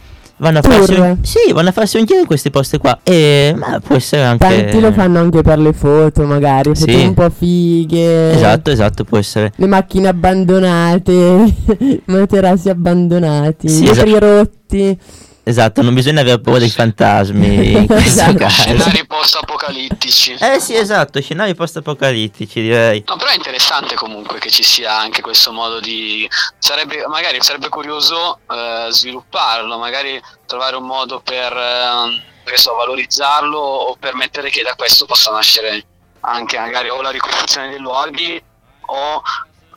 vanno 0.43 0.59
a, 0.59 0.63
farsi 0.63 0.95
un, 0.95 1.19
sì, 1.23 1.53
vanno 1.53 1.69
a 1.69 1.73
farsi 1.73 1.99
un 1.99 2.05
giro 2.05 2.19
in 2.19 2.27
questi 2.27 2.51
posti 2.51 2.77
qua. 2.79 2.99
E 3.05 3.55
ma 3.57 3.81
può 3.81 3.95
essere 3.95 4.23
anche... 4.25 4.45
Tanti 4.45 4.81
lo 4.81 4.93
fanno 4.93 5.21
anche 5.21 5.41
per 5.41 5.59
le 5.59 5.73
foto, 5.73 6.25
magari, 6.25 6.75
foto 6.75 6.91
Sì. 6.91 7.05
un 7.05 7.15
po' 7.15 7.31
fighe. 7.31 8.33
Esatto, 8.33 8.71
esatto, 8.71 9.05
può 9.05 9.19
essere. 9.19 9.53
Le 9.55 9.67
macchine 9.67 10.09
abbandonate, 10.09 11.13
i 11.79 12.03
materassi 12.07 12.69
abbandonati, 12.69 13.69
Sì, 13.69 13.85
i 13.85 13.89
esatto. 13.89 14.19
rotti. 14.19 14.99
Esatto, 15.45 15.83
non 15.83 15.93
bisogna 15.93 16.21
avere 16.21 16.41
paura 16.41 16.61
dei 16.61 16.71
fantasmi 16.71 17.73
in 17.73 17.87
questo 17.91 18.21
Esatto. 18.21 18.37
caso. 18.39 18.63
Scenari 18.63 19.07
post-apocalittici. 19.07 20.37
Eh 20.39 20.61
sì, 20.61 20.77
esatto, 20.77 21.21
scenari 21.21 21.55
post-apocalittici 21.55 22.61
direi. 22.61 23.03
No, 23.07 23.17
però 23.17 23.31
è 23.31 23.35
interessante 23.35 23.97
comunque 23.97 24.39
che 24.39 24.51
ci 24.51 24.63
sia 24.63 24.97
anche 24.97 25.21
questo 25.21 25.53
modo 25.53 25.81
di... 25.81 26.29
Sarebbe, 26.59 27.05
magari 27.09 27.43
sarebbe 27.43 27.69
curioso 27.69 28.39
eh, 28.49 28.87
svilupparlo, 28.91 29.79
magari 29.79 30.21
trovare 30.47 30.77
un 30.77 30.85
modo 30.85 31.21
per 31.21 31.53
eh, 31.53 32.57
so, 32.57 32.75
valorizzarlo 32.75 33.59
o 33.59 33.97
permettere 33.99 34.49
che 34.49 34.63
da 34.63 34.75
questo 34.77 35.07
possa 35.07 35.33
nascere 35.33 35.85
anche 36.21 36.57
magari 36.57 36.89
o 36.89 37.03
la 37.03 37.11
ricostruzione 37.11 37.71
dei 37.71 37.81
luoghi 37.81 38.41
o 38.87 39.23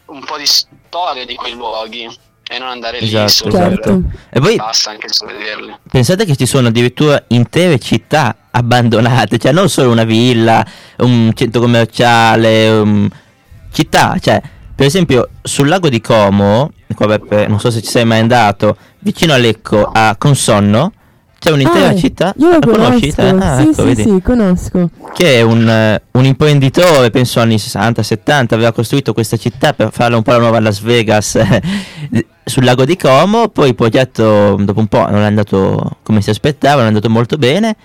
un 0.06 0.24
po' 0.24 0.38
di 0.38 0.46
storia 0.46 1.26
di 1.26 1.34
quei 1.34 1.54
luoghi 1.54 2.08
e 2.48 2.60
non 2.60 2.68
andare 2.70 3.00
lì 3.00 3.06
Esatto, 3.06 3.28
solo 3.30 3.52
Certo. 3.52 4.02
E 4.30 4.40
poi 4.40 4.56
Basta 4.56 4.92
anche 4.92 5.08
solo 5.10 5.32
vederli. 5.36 5.76
pensate 5.90 6.26
che 6.26 6.36
ci 6.36 6.46
sono 6.46 6.68
addirittura 6.68 7.24
intere 7.30 7.80
città 7.80 8.36
abbandonate, 8.52 9.38
cioè 9.38 9.52
non 9.52 9.70
solo 9.70 9.92
una 9.92 10.04
villa, 10.04 10.66
un 10.98 11.32
centro 11.34 11.62
commerciale, 11.62 12.70
um, 12.70 13.10
città, 13.72 14.16
cioè 14.22 14.42
per 14.76 14.86
esempio 14.86 15.30
sul 15.42 15.68
lago 15.68 15.90
di 15.90 16.02
Como, 16.02 16.72
Beppe, 16.88 17.48
non 17.48 17.60
so 17.60 17.72
se 17.72 17.82
ci 17.82 17.90
sei 17.90 18.06
mai 18.06 18.20
andato, 18.20 18.78
vicino 19.00 19.34
a 19.34 19.38
Lecco, 19.38 19.90
a 19.92 20.16
Consonno, 20.18 20.92
c'è 21.46 21.52
un'intera 21.52 21.88
Ah, 21.90 21.96
città. 21.96 22.34
Io 22.38 22.50
La 22.50 22.60
conosci? 22.60 23.14
conosco. 23.14 23.46
Ah, 23.46 23.58
sì, 23.58 23.70
ecco, 23.70 23.96
sì, 23.96 24.02
sì, 24.02 24.22
conosco. 24.24 24.90
Che 25.14 25.36
è 25.36 25.42
un, 25.42 25.70
eh, 25.70 26.02
un 26.12 26.26
imprenditore, 26.26 27.12
penso 27.12 27.40
anni 27.40 27.58
60-70, 27.58 28.54
aveva 28.56 28.72
costruito 28.72 29.14
questa 29.14 29.38
città 29.38 29.74
per 29.74 29.90
farla 29.92 30.18
un 30.18 30.24
po' 30.24 30.32
la 30.32 30.40
nuova 30.40 30.60
Las 30.60 30.80
Vegas 30.82 31.36
eh, 31.36 31.62
sul 32.44 32.64
lago 32.64 32.84
di 32.86 32.98
Como, 32.98 33.50
poi 33.50 33.70
il 33.70 33.76
progetto 33.76 34.56
dopo 34.60 34.80
un 34.80 34.88
po' 34.88 35.08
non 35.10 35.22
è 35.22 35.26
andato 35.26 35.98
come 36.04 36.22
si 36.22 36.30
aspettava, 36.32 36.78
non 36.78 36.86
è 36.86 36.88
andato 36.88 37.10
molto 37.10 37.38
bene 37.38 37.76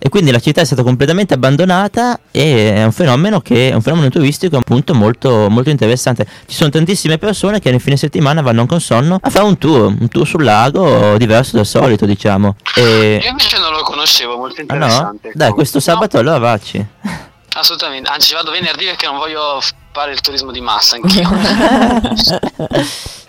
e 0.00 0.08
quindi 0.10 0.30
la 0.30 0.38
città 0.38 0.60
è 0.60 0.64
stata 0.64 0.82
completamente 0.84 1.34
abbandonata 1.34 2.20
e 2.30 2.72
è 2.74 2.84
un 2.84 2.92
fenomeno 2.92 3.40
che 3.40 3.70
è 3.70 3.74
un 3.74 3.82
fenomeno 3.82 4.08
turistico 4.10 4.56
appunto 4.56 4.94
molto, 4.94 5.48
molto 5.50 5.70
interessante. 5.70 6.24
Ci 6.46 6.54
sono 6.54 6.70
tantissime 6.70 7.18
persone 7.18 7.58
che 7.58 7.70
nel 7.72 7.80
fine 7.80 7.96
settimana 7.96 8.40
vanno 8.40 8.64
con 8.66 8.80
sonno 8.80 9.18
a 9.20 9.28
fare 9.30 9.44
un 9.44 9.58
tour, 9.58 9.86
un 9.98 10.08
tour 10.08 10.26
sul 10.26 10.44
lago 10.44 11.16
diverso 11.18 11.56
dal 11.56 11.66
solito, 11.66 12.06
diciamo. 12.06 12.54
E... 12.76 13.20
Io 13.22 13.28
invece 13.30 13.58
non 13.58 13.72
lo 13.72 13.82
conoscevo, 13.82 14.36
molto 14.36 14.60
Ah 14.60 14.74
no? 14.74 14.74
interessante. 14.84 15.32
Dai, 15.34 15.50
questo 15.50 15.78
No, 15.78 15.82
sabato 15.82 16.18
allora 16.18 16.38
vacci. 16.38 16.86
assolutamente, 17.54 18.08
anzi 18.10 18.34
vado 18.34 18.50
venerdì 18.52 18.84
perché 18.84 19.06
non 19.06 19.16
voglio 19.16 19.60
fare 19.92 20.12
il 20.12 20.20
turismo 20.20 20.52
di 20.52 20.60
massa 20.60 20.96
anch'io. 20.96 21.28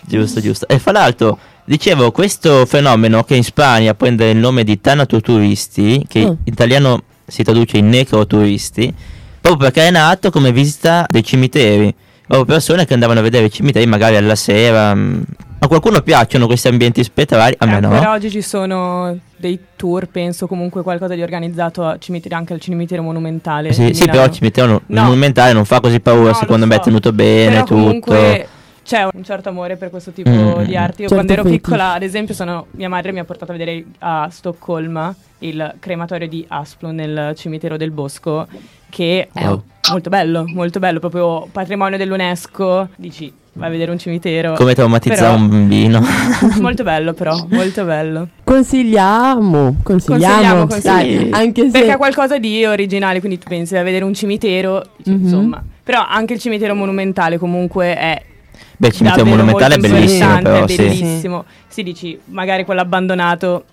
giusto, 0.06 0.40
giusto. 0.40 0.68
E 0.68 0.78
fra 0.78 0.92
l'altro, 0.92 1.38
dicevo, 1.70 2.10
questo 2.10 2.66
fenomeno 2.66 3.22
che 3.22 3.36
in 3.36 3.44
Spagna 3.44 3.94
prende 3.94 4.28
il 4.30 4.36
nome 4.38 4.64
di 4.64 4.80
tanatoturisti, 4.80 6.04
che 6.08 6.20
Mm. 6.20 6.26
in 6.26 6.36
italiano 6.44 7.02
si 7.26 7.44
traduce 7.44 7.76
in 7.78 7.88
necroturisti, 7.88 8.92
proprio 9.40 9.70
perché 9.70 9.86
è 9.86 9.90
nato 9.92 10.30
come 10.30 10.50
visita 10.50 11.06
dei 11.08 11.22
cimiteri. 11.22 11.94
Proprio 12.26 12.44
persone 12.56 12.86
che 12.86 12.94
andavano 12.94 13.20
a 13.20 13.22
vedere 13.22 13.46
i 13.46 13.50
cimiteri 13.52 13.86
magari 13.86 14.16
alla 14.16 14.34
sera. 14.36 14.94
mm. 14.94 15.20
A 15.62 15.68
qualcuno 15.68 16.00
piacciono 16.00 16.46
questi 16.46 16.68
ambienti 16.68 17.04
spettrali? 17.04 17.54
A 17.58 17.66
Eh, 17.66 17.68
me 17.68 17.80
no. 17.80 18.10
oggi 18.10 18.30
ci 18.30 18.40
sono 18.40 19.16
dei 19.36 19.58
tour, 19.76 20.06
penso, 20.06 20.46
comunque 20.46 20.82
qualcosa 20.82 21.14
di 21.14 21.22
organizzato 21.22 21.84
a 21.84 21.98
cimiteri, 21.98 22.34
anche 22.34 22.54
al 22.54 22.60
cimitero 22.60 23.02
monumentale. 23.02 23.72
Sì, 23.72 23.92
sì, 23.92 24.06
però 24.06 24.24
il 24.24 24.30
cimitero 24.32 24.80
No. 24.86 25.02
monumentale 25.02 25.52
non 25.52 25.64
fa 25.66 25.80
così 25.80 26.00
paura, 26.00 26.30
No, 26.30 26.34
secondo 26.34 26.66
me 26.66 26.74
è 26.76 26.78
so. 26.78 26.84
tenuto 26.84 27.12
bene, 27.12 27.50
Però 27.50 27.64
tutto. 27.64 27.74
comunque 27.74 28.48
c'è 28.90 29.06
un 29.12 29.22
certo 29.22 29.50
amore 29.50 29.76
per 29.76 29.88
questo 29.88 30.10
tipo 30.10 30.30
Mm. 30.30 30.62
di 30.64 30.74
arti. 30.76 31.02
Io 31.02 31.08
Certo 31.08 31.14
quando 31.14 31.32
ero 31.32 31.42
fetish. 31.44 31.60
piccola, 31.60 31.92
ad 31.92 32.02
esempio, 32.02 32.34
sono- 32.34 32.66
mia 32.72 32.88
madre 32.88 33.12
mi 33.12 33.20
ha 33.20 33.24
portato 33.24 33.52
a 33.52 33.56
vedere 33.56 33.84
a 34.00 34.26
Stoccolma 34.32 35.14
il 35.40 35.74
crematorio 35.78 36.26
di 36.26 36.44
Asplo 36.48 36.90
nel 36.90 37.32
cimitero 37.36 37.76
del 37.76 37.92
Bosco, 37.92 38.48
che 38.88 39.28
è 39.32 39.46
Wow. 39.46 39.62
molto 39.90 40.10
bello, 40.10 40.42
molto 40.48 40.80
bello, 40.80 40.98
proprio 40.98 41.46
patrimonio 41.52 41.96
dell'UNESCO. 41.98 42.88
Dici, 42.96 43.32
vai 43.52 43.68
a 43.68 43.70
vedere 43.70 43.92
un 43.92 43.98
cimitero. 43.98 44.54
Come 44.54 44.74
traumatizzare 44.74 45.20
Però- 45.20 45.34
un 45.40 45.48
bambino. 45.48 46.00
molto 46.60 46.82
bello 46.82 47.12
però, 47.12 47.46
molto 47.48 47.84
bello. 47.84 48.28
Consigliamo, 48.42 49.76
consigliamo, 49.84 50.66
Consigliamo, 50.66 50.66
dai, 50.66 50.66
consigliamo. 50.66 51.36
anche 51.36 51.62
se 51.66 51.70
Perché 51.70 51.90
ha 51.92 51.96
qualcosa 51.96 52.38
di 52.38 52.64
originale, 52.66 53.20
quindi 53.20 53.38
tu 53.38 53.46
pensi 53.48 53.76
a 53.76 53.82
vedere 53.84 54.04
un 54.04 54.14
cimitero, 54.14 54.82
dici, 54.96 55.10
Mhm. 55.10 55.22
insomma. 55.22 55.62
Però 55.84 56.04
anche 56.06 56.34
il 56.34 56.40
cimitero 56.40 56.74
monumentale 56.74 57.38
comunque 57.38 57.96
è 57.96 58.22
Beh, 58.76 58.88
il 58.88 58.92
cimitero 58.94 59.24
monumentale 59.26 59.74
è 59.74 59.78
bellissimo, 59.78 60.40
però 60.40 60.64
è 60.64 60.68
sì. 60.68 60.76
bellissimo. 60.76 61.44
Si 61.68 61.82
dici, 61.82 62.18
magari 62.26 62.64
quello 62.64 62.80
abbandonato, 62.80 63.64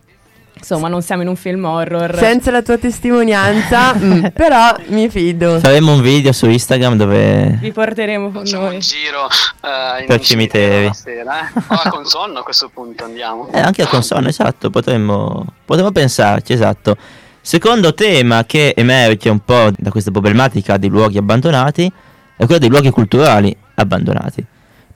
insomma, 0.54 0.88
non 0.90 1.02
siamo 1.02 1.22
in 1.22 1.30
un 1.30 1.36
film 1.38 1.64
horror. 1.64 2.18
senza 2.18 2.52
la 2.52 2.62
tua 2.62 2.78
testimonianza, 2.78 3.94
mm, 3.98 4.26
però 4.34 4.76
mi 4.88 5.08
fido. 5.10 5.60
Faremo 5.60 5.94
un 5.94 6.02
video 6.02 6.32
su 6.34 6.48
Instagram 6.50 6.98
dove 6.98 7.58
Vi 7.62 7.72
porteremo 7.72 8.32
con 8.32 8.44
Facciamo 8.44 8.66
un 8.66 8.72
noi. 8.72 8.80
giro 8.80 9.28
eh, 9.62 10.02
in 10.02 10.06
Per 10.08 10.18
un 10.18 10.24
cimitero 10.24 10.66
cimiteri. 10.66 10.94
sera, 10.94 11.40
eh. 11.48 11.52
O 11.68 11.74
a 11.76 11.90
Consonno 11.90 12.40
a 12.40 12.44
questo 12.44 12.70
punto 12.74 13.06
andiamo. 13.06 13.50
Eh, 13.52 13.60
anche 13.60 13.84
a 13.84 13.88
consonno, 13.88 14.28
esatto, 14.28 14.70
potremmo, 14.70 15.46
potremmo 15.64 15.92
pensarci, 15.92 16.52
esatto. 16.54 16.98
Secondo 17.40 17.94
tema 17.94 18.44
che 18.46 18.74
emerge 18.76 19.30
un 19.30 19.40
po' 19.40 19.70
da 19.78 19.90
questa 19.90 20.12
problematica 20.12 20.76
dei 20.76 20.90
luoghi 20.90 21.18
abbandonati 21.18 21.90
è 22.36 22.44
quello 22.44 22.60
dei 22.60 22.68
luoghi 22.70 22.90
culturali 22.90 23.56
abbandonati. 23.76 24.46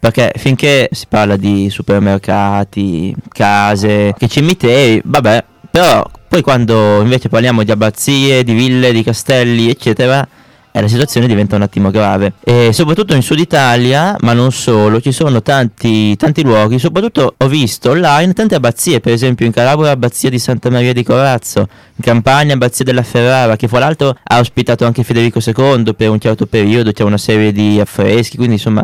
Perché 0.01 0.33
finché 0.35 0.89
si 0.91 1.05
parla 1.07 1.37
di 1.37 1.69
supermercati, 1.69 3.13
case, 3.27 4.15
che 4.17 4.27
cimiteri, 4.27 4.99
vabbè, 5.05 5.43
però 5.69 6.03
poi 6.27 6.41
quando 6.41 7.01
invece 7.01 7.29
parliamo 7.29 7.61
di 7.61 7.69
abbazie, 7.69 8.43
di 8.43 8.53
ville, 8.53 8.91
di 8.93 9.03
castelli, 9.03 9.69
eccetera, 9.69 10.27
eh, 10.71 10.81
la 10.81 10.87
situazione 10.87 11.27
diventa 11.27 11.55
un 11.55 11.61
attimo 11.61 11.91
grave. 11.91 12.33
E 12.43 12.73
soprattutto 12.73 13.13
in 13.13 13.21
Sud 13.21 13.37
Italia, 13.37 14.15
ma 14.21 14.33
non 14.33 14.51
solo, 14.51 14.99
ci 14.99 15.11
sono 15.11 15.43
tanti, 15.43 16.15
tanti 16.15 16.41
luoghi, 16.41 16.79
soprattutto 16.79 17.35
ho 17.37 17.47
visto 17.47 17.91
online 17.91 18.33
tante 18.33 18.55
abbazie, 18.55 19.01
per 19.01 19.13
esempio 19.13 19.45
in 19.45 19.51
Calabria 19.51 19.91
abbazia 19.91 20.31
di 20.31 20.39
Santa 20.39 20.71
Maria 20.71 20.93
di 20.93 21.03
Corazzo, 21.03 21.59
in 21.59 22.03
Campania 22.03 22.55
abbazia 22.55 22.83
della 22.83 23.03
Ferrara, 23.03 23.55
che 23.55 23.67
fra 23.67 23.77
l'altro 23.77 24.17
ha 24.23 24.39
ospitato 24.39 24.83
anche 24.83 25.03
Federico 25.03 25.39
II 25.45 25.93
per 25.93 26.09
un 26.09 26.19
certo 26.19 26.47
periodo, 26.47 26.91
c'è 26.91 27.03
una 27.03 27.19
serie 27.19 27.51
di 27.51 27.79
affreschi, 27.79 28.35
quindi 28.35 28.55
insomma 28.55 28.83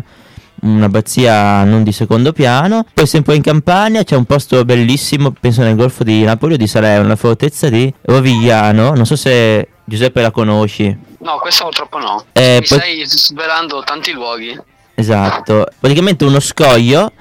un'abbazia 0.61 1.63
non 1.63 1.83
di 1.83 1.91
secondo 1.91 2.33
piano. 2.33 2.85
Poi 2.93 3.05
sempre 3.07 3.35
in 3.35 3.41
Campania 3.41 4.03
c'è 4.03 4.15
un 4.15 4.25
posto 4.25 4.63
bellissimo, 4.65 5.33
penso 5.39 5.61
nel 5.61 5.75
Golfo 5.75 6.03
di 6.03 6.23
Napoli 6.23 6.53
o 6.53 6.57
di 6.57 6.67
Salerno, 6.67 7.07
la 7.07 7.15
fortezza 7.15 7.69
di 7.69 7.93
Rovigliano, 8.01 8.93
non 8.93 9.05
so 9.05 9.15
se 9.15 9.67
Giuseppe 9.83 10.21
la 10.21 10.31
conosci. 10.31 10.95
No, 11.19 11.37
questo 11.39 11.63
purtroppo 11.65 11.97
no. 11.97 12.23
Eh, 12.33 12.59
Mi 12.61 12.67
poi- 12.67 12.79
stai 12.79 13.03
svelando 13.05 13.83
tanti 13.85 14.11
luoghi. 14.11 14.57
Esatto, 14.95 15.67
praticamente 15.79 16.25
uno 16.25 16.39
scoglio 16.39 17.11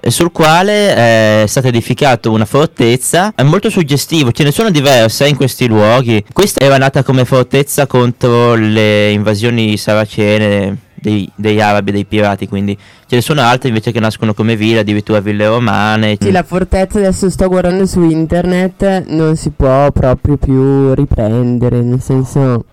eh, 0.00 0.10
sul 0.10 0.32
quale 0.32 0.96
eh, 0.96 1.42
è 1.42 1.46
stata 1.46 1.68
edificata 1.68 2.30
una 2.30 2.46
fortezza, 2.46 3.32
è 3.34 3.42
molto 3.42 3.68
suggestivo, 3.68 4.32
ce 4.32 4.44
ne 4.44 4.52
sono 4.52 4.70
diverse 4.70 5.28
in 5.28 5.36
questi 5.36 5.66
luoghi. 5.66 6.24
Questa 6.32 6.60
era 6.60 6.78
nata 6.78 7.02
come 7.02 7.24
fortezza 7.26 7.86
contro 7.86 8.54
le 8.54 9.10
invasioni 9.10 9.76
saracene 9.76 10.78
dei, 11.00 11.30
degli 11.34 11.60
arabi, 11.60 11.92
dei 11.92 12.04
pirati, 12.04 12.48
quindi 12.48 12.76
ce 13.06 13.16
ne 13.16 13.20
sono 13.20 13.42
altre 13.42 13.68
invece 13.68 13.92
che 13.92 14.00
nascono 14.00 14.34
come 14.34 14.56
ville, 14.56 14.80
addirittura 14.80 15.20
ville 15.20 15.46
romane. 15.46 16.16
Sì, 16.20 16.30
la 16.30 16.42
fortezza 16.42 16.98
adesso 16.98 17.30
sto 17.30 17.48
guardando 17.48 17.86
su 17.86 18.02
internet, 18.02 19.04
non 19.08 19.36
si 19.36 19.50
può 19.50 19.90
proprio 19.92 20.36
più 20.36 20.94
riprendere, 20.94 21.82
nel 21.82 22.00
senso 22.00 22.64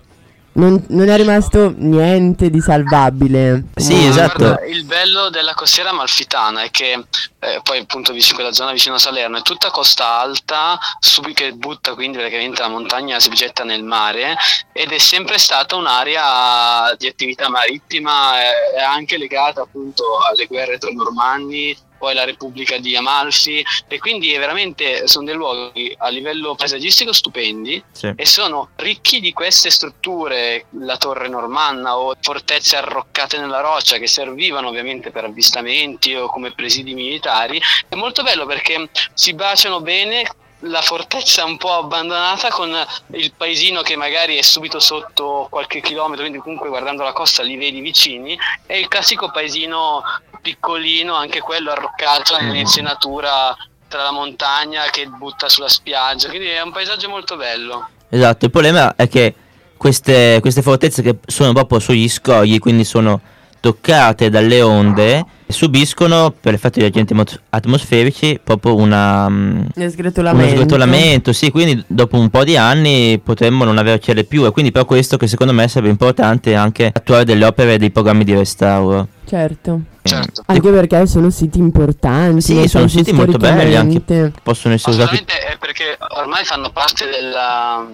non, 0.54 0.84
non 0.90 1.10
è 1.10 1.16
rimasto 1.16 1.74
niente 1.76 2.50
di 2.50 2.60
salvabile. 2.60 3.66
Sì, 3.76 4.06
esatto. 4.06 4.38
guarda, 4.38 4.66
il 4.66 4.86
bello 4.86 5.30
della 5.30 5.54
costiera 5.54 5.90
amalfitana 5.90 6.64
è 6.64 6.72
che 6.72 7.06
eh, 7.40 7.60
poi 7.64 7.80
appunto 7.80 8.14
vicino 8.14 8.36
quella 8.36 8.54
zona 8.54 8.72
vicino 8.72 8.96
a 8.96 9.00
Salerno 9.00 9.38
è 9.38 9.42
tutta 9.42 9.70
costa 9.70 10.20
alta, 10.20 10.78
subi 11.00 11.34
che 11.34 11.52
butta 11.54 11.94
quindi 11.94 12.18
praticamente 12.18 12.62
la 12.62 12.70
montagna 12.70 13.20
si 13.20 13.30
getta 13.30 13.64
nel 13.64 13.84
mare 13.84 14.36
ed 14.72 14.92
è 14.92 14.98
sempre 14.98 15.38
stata 15.38 15.76
un'area 15.76 16.96
di 16.98 17.08
attività 17.08 17.50
marittima 17.50 18.40
eh, 18.42 18.82
anche 18.82 19.18
legata 19.18 19.62
appunto 19.62 20.04
alle 20.30 20.46
guerre 20.46 20.78
tra 20.78 20.92
normanni 20.92 21.76
poi 22.04 22.14
la 22.14 22.26
Repubblica 22.26 22.78
di 22.80 22.98
Amalfi 22.98 23.66
e 23.88 23.98
quindi 23.98 24.34
è 24.34 24.38
veramente 24.38 25.08
sono 25.08 25.24
dei 25.24 25.36
luoghi 25.36 25.96
a 26.00 26.10
livello 26.10 26.54
paesaggistico 26.54 27.14
stupendi 27.14 27.82
Sì. 27.94 28.12
e 28.14 28.26
sono 28.26 28.72
ricchi 28.76 29.22
di 29.22 29.32
queste 29.32 29.70
strutture, 29.70 30.66
la 30.82 30.98
torre 30.98 31.30
normanna 31.30 31.98
o 31.98 32.14
fortezze 32.20 32.76
arroccate 32.76 33.38
nella 33.38 33.62
roccia 33.62 34.00
che 34.00 34.08
servivano 34.08 34.68
ovviamente 34.68 35.12
per 35.12 35.24
avvistamenti 35.24 36.14
o 36.14 36.28
come 36.28 36.52
presidi 36.52 36.94
militari. 36.94 37.62
È 37.88 37.96
molto 37.96 38.22
bello 38.22 38.46
perché 38.46 38.90
si 39.14 39.34
baciano 39.34 39.80
bene 39.80 40.30
la 40.66 40.82
fortezza 40.82 41.46
un 41.46 41.58
po' 41.58 41.72
abbandonata 41.74 42.50
con 42.50 42.70
il 43.14 43.34
paesino 43.34 43.82
che 43.82 43.96
magari 43.96 44.38
è 44.38 44.42
subito 44.42 44.80
sotto 44.80 45.48
qualche 45.50 45.82
chilometro, 45.82 46.22
quindi 46.22 46.42
comunque 46.42 46.68
guardando 46.70 47.04
la 47.04 47.14
costa 47.14 47.44
li 47.44 47.58
vedi 47.58 47.82
vicini, 47.82 48.38
e 48.66 48.80
il 48.80 48.88
classico 48.88 49.30
paesino 49.30 50.02
piccolino, 50.44 51.16
anche 51.16 51.40
quello 51.40 51.72
arroccato 51.72 52.38
nell'insenatura 52.40 53.56
tra 53.88 54.04
la 54.04 54.12
montagna 54.12 54.82
che 54.92 55.08
butta 55.08 55.48
sulla 55.50 55.70
spiaggia, 55.70 56.28
quindi 56.28 56.48
è 56.48 56.62
un 56.62 56.72
paesaggio 56.72 57.08
molto 57.10 57.38
bello. 57.38 57.88
Esatto, 58.10 58.46
il 58.46 58.52
problema 58.52 58.96
è 58.96 59.08
che 59.08 59.34
queste, 59.78 60.40
queste 60.42 60.62
fortezze 60.62 61.02
che 61.02 61.18
sono 61.26 61.54
proprio 61.54 61.80
sugli 61.80 62.10
scogli, 62.10 62.60
quindi 62.60 62.84
sono 62.84 63.22
toccate 63.60 64.30
dalle 64.30 64.62
onde, 64.62 65.26
subiscono 65.48 66.32
per 66.38 66.54
effetto 66.54 66.80
degli 66.80 66.88
agenti 66.90 67.14
atmos- 67.14 67.40
atmosferici 67.50 68.40
proprio 68.44 68.76
una, 68.76 69.30
mm, 69.30 69.62
Lo 69.76 69.82
uno 69.82 69.90
sgretolamento. 69.90 70.56
sgretolamento, 70.56 71.32
sì, 71.32 71.50
quindi 71.50 71.82
dopo 71.88 72.18
un 72.18 72.30
po' 72.30 72.44
di 72.44 72.58
anni 72.58 73.20
potremmo 73.20 73.64
non 73.64 73.78
avercele 73.78 74.26
più 74.26 74.46
e 74.46 74.52
quindi 74.52 74.72
per 74.72 74.84
questo 74.86 75.16
che 75.16 75.28
secondo 75.28 75.54
me 75.54 75.68
sarebbe 75.68 75.92
importante 75.92 76.56
anche 76.56 76.92
attuare 76.94 77.24
delle 77.24 77.46
opere 77.46 77.76
e 77.76 77.78
dei 77.78 77.92
programmi 77.92 78.24
di 78.26 78.34
restauro. 78.34 79.08
Certo. 79.26 79.82
Certo. 80.04 80.44
Anche 80.48 80.70
perché 80.70 81.08
sono 81.08 81.30
siti 81.30 81.58
importanti. 81.60 82.42
Sì, 82.42 82.68
sono 82.68 82.88
siti 82.88 83.14
molto 83.14 83.38
belli 83.38 83.76
anche. 83.76 84.32
Possono 84.44 84.74
essere 84.74 84.96
usati 84.96 85.24
è 85.26 85.58
perché 85.58 85.98
ormai 86.18 86.44
fanno 86.44 86.72
parte 86.72 87.08
della- 87.10 87.86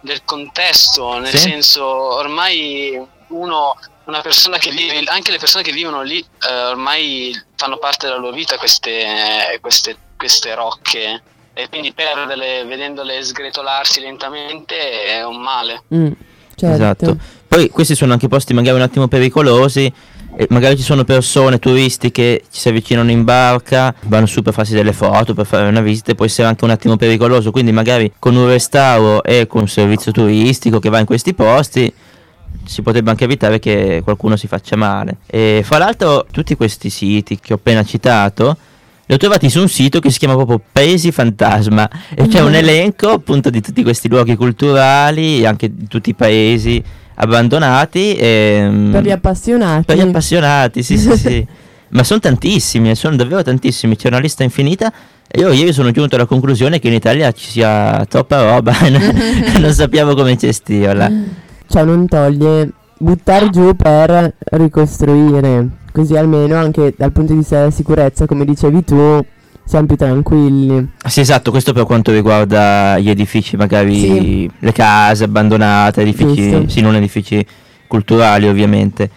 del 0.00 0.22
contesto, 0.24 1.18
nel 1.18 1.28
Sì. 1.28 1.38
senso 1.38 1.84
ormai 1.84 2.98
uno 3.28 3.76
una 4.04 4.22
persona 4.22 4.58
che 4.58 4.70
vive, 4.72 5.02
anche 5.06 5.30
le 5.30 5.38
persone 5.38 5.62
che 5.62 5.70
vivono 5.70 6.02
lì 6.02 6.18
eh, 6.18 6.64
ormai 6.64 7.32
fanno 7.54 7.76
parte 7.78 8.06
della 8.08 8.18
loro 8.18 8.34
vita 8.34 8.56
queste, 8.56 9.56
queste, 9.60 9.96
queste 10.16 10.52
rocche 10.56 11.22
e 11.52 11.68
quindi 11.68 11.92
perderle, 11.92 12.64
vedendole 12.64 13.22
sgretolarsi 13.22 14.00
lentamente 14.00 15.02
è 15.04 15.24
un 15.24 15.40
male. 15.40 15.82
Mm, 15.94 16.10
certo. 16.56 16.74
Esatto. 16.74 17.16
Poi 17.46 17.68
questi 17.68 17.94
sono 17.94 18.12
anche 18.12 18.26
posti 18.26 18.52
magari 18.52 18.76
un 18.76 18.82
attimo 18.82 19.06
pericolosi. 19.06 19.92
E 20.40 20.46
magari 20.48 20.74
ci 20.78 20.82
sono 20.82 21.04
persone, 21.04 21.58
turisti 21.58 22.10
che 22.10 22.44
ci 22.50 22.60
si 22.60 22.70
avvicinano 22.70 23.10
in 23.10 23.24
barca, 23.24 23.94
vanno 24.04 24.24
su 24.24 24.40
per 24.40 24.54
farsi 24.54 24.72
delle 24.72 24.94
foto, 24.94 25.34
per 25.34 25.44
fare 25.44 25.68
una 25.68 25.82
visita, 25.82 26.12
e 26.12 26.14
può 26.14 26.24
essere 26.24 26.48
anche 26.48 26.64
un 26.64 26.70
attimo 26.70 26.96
pericoloso. 26.96 27.50
Quindi 27.50 27.72
magari 27.72 28.10
con 28.18 28.34
un 28.36 28.46
restauro 28.46 29.22
e 29.22 29.46
con 29.46 29.60
un 29.60 29.68
servizio 29.68 30.12
turistico 30.12 30.78
che 30.78 30.88
va 30.88 30.98
in 30.98 31.04
questi 31.04 31.34
posti 31.34 31.92
si 32.64 32.80
potrebbe 32.80 33.10
anche 33.10 33.24
evitare 33.24 33.58
che 33.58 34.00
qualcuno 34.02 34.36
si 34.36 34.46
faccia 34.46 34.76
male. 34.76 35.18
E 35.26 35.60
fra 35.62 35.76
l'altro 35.76 36.24
tutti 36.30 36.56
questi 36.56 36.88
siti 36.88 37.38
che 37.38 37.52
ho 37.52 37.56
appena 37.56 37.84
citato 37.84 38.56
li 39.04 39.14
ho 39.14 39.18
trovati 39.18 39.50
su 39.50 39.60
un 39.60 39.68
sito 39.68 40.00
che 40.00 40.10
si 40.10 40.18
chiama 40.18 40.36
proprio 40.36 40.58
Paesi 40.72 41.12
Fantasma 41.12 41.86
e 42.14 42.28
c'è 42.28 42.40
un 42.40 42.54
elenco 42.54 43.10
appunto 43.10 43.50
di 43.50 43.60
tutti 43.60 43.82
questi 43.82 44.08
luoghi 44.08 44.36
culturali, 44.36 45.44
anche 45.44 45.68
di 45.70 45.86
tutti 45.86 46.08
i 46.08 46.14
paesi 46.14 46.82
abbandonati. 47.20 48.14
E, 48.16 48.88
Per 48.90 49.02
gli 49.02 49.10
appassionati. 49.10 49.84
per 49.84 49.96
gli 49.96 50.00
appassionati, 50.00 50.82
sì, 50.82 50.98
sì, 50.98 51.16
sì. 51.16 51.46
Ma 51.92 52.04
sono 52.04 52.20
tantissimi, 52.20 52.94
sono 52.94 53.16
davvero 53.16 53.42
tantissimi, 53.42 53.96
c'è 53.96 54.08
una 54.08 54.18
lista 54.20 54.42
infinita. 54.44 54.92
E 55.32 55.40
io 55.40 55.50
ieri 55.52 55.72
sono 55.72 55.90
giunto 55.92 56.16
alla 56.16 56.26
conclusione 56.26 56.78
che 56.80 56.88
in 56.88 56.94
Italia 56.94 57.30
ci 57.32 57.50
sia 57.50 58.04
troppa 58.08 58.42
roba 58.42 58.76
e 58.80 58.90
non, 58.90 59.72
sappiamo 59.74 60.14
come 60.14 60.34
gestirla. 60.36 61.10
Ciò 61.68 61.84
non 61.84 62.06
toglie 62.08 62.70
buttar 62.98 63.48
giù 63.50 63.74
per 63.76 64.34
ricostruire, 64.50 65.68
così 65.92 66.16
almeno 66.16 66.56
anche 66.56 66.94
dal 66.96 67.12
punto 67.12 67.32
di 67.32 67.38
vista 67.38 67.58
della 67.58 67.70
sicurezza, 67.70 68.26
come 68.26 68.44
dicevi 68.44 68.84
tu, 68.84 69.24
siamo 69.70 69.86
più 69.86 69.94
tranquilli. 69.96 70.90
Sì, 71.06 71.20
esatto, 71.20 71.52
questo 71.52 71.72
per 71.72 71.84
quanto 71.84 72.10
riguarda 72.12 72.98
gli 72.98 73.08
edifici, 73.08 73.56
magari 73.56 73.98
Sì. 73.98 74.50
le 74.58 74.72
case 74.72 75.24
abbandonate, 75.24 76.00
edifici, 76.02 76.50
Giusto. 76.50 76.68
sì, 76.68 76.80
non 76.80 76.96
edifici 76.96 77.44
culturali 77.86 78.48
ovviamente. 78.48 79.08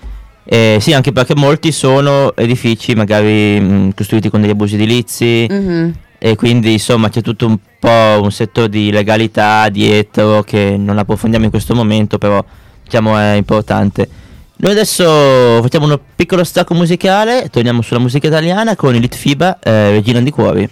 Eh, 0.46 0.78
sì, 0.80 0.94
anche 0.94 1.12
perché 1.12 1.36
molti 1.36 1.72
sono 1.72 2.36
edifici 2.36 2.94
magari 2.96 3.60
mh, 3.60 3.94
costruiti 3.96 4.30
con 4.30 4.42
degli 4.42 4.50
abusi 4.52 4.76
edilizi 4.76 5.48
Mhm. 5.50 5.94
e 6.20 6.36
quindi 6.36 6.74
insomma 6.74 7.10
c'è 7.10 7.22
tutto 7.22 7.48
un 7.48 7.58
po' 7.80 8.20
un 8.22 8.32
settore 8.32 8.70
di 8.70 8.92
legalità 8.92 9.68
dietro 9.70 10.44
che 10.44 10.76
non 10.78 10.98
approfondiamo 11.00 11.46
in 11.46 11.52
questo 11.52 11.74
momento, 11.74 12.18
però 12.20 12.44
diciamo 12.84 13.18
è 13.18 13.32
importante. 13.34 14.08
Noi 14.64 14.72
adesso 14.72 15.04
facciamo 15.62 15.84
uno 15.84 16.00
piccolo 16.16 16.46
stacco 16.46 16.74
musicale, 16.74 17.50
torniamo 17.50 17.82
sulla 17.82 18.00
musica 18.00 18.28
italiana 18.28 18.78
con 18.78 18.96
Elite 18.96 19.18
Fiba, 19.18 19.60
eh, 19.60 19.90
Regina 19.90 20.22
di 20.22 20.32
Cuori. 20.32 20.70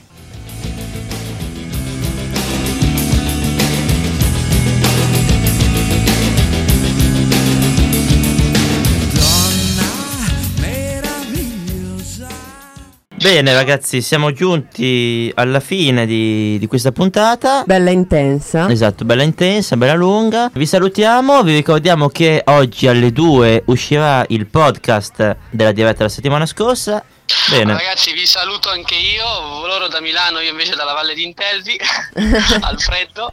Bene 13.21 13.53
ragazzi, 13.53 14.01
siamo 14.01 14.31
giunti 14.31 15.31
alla 15.35 15.59
fine 15.59 16.07
di, 16.07 16.57
di 16.57 16.65
questa 16.65 16.91
puntata. 16.91 17.61
Bella 17.67 17.91
intensa. 17.91 18.67
Esatto, 18.67 19.05
bella 19.05 19.21
intensa, 19.21 19.77
bella 19.77 19.93
lunga. 19.93 20.49
Vi 20.51 20.65
salutiamo, 20.65 21.43
vi 21.43 21.53
ricordiamo 21.53 22.09
che 22.09 22.41
oggi 22.45 22.87
alle 22.87 23.11
2 23.11 23.65
uscirà 23.67 24.25
il 24.29 24.47
podcast 24.47 25.37
della 25.51 25.71
diretta 25.71 25.97
della 25.97 26.09
settimana 26.09 26.47
scorsa. 26.47 27.05
Bene. 27.51 27.73
Ragazzi, 27.73 28.11
vi 28.11 28.25
saluto 28.25 28.69
anche 28.69 28.95
io, 28.95 29.67
loro 29.67 29.87
da 29.87 30.01
Milano, 30.01 30.39
io 30.39 30.49
invece 30.49 30.73
dalla 30.75 30.93
Valle 30.93 31.13
d'Intelvi, 31.13 31.79
al 32.61 32.79
freddo. 32.79 33.31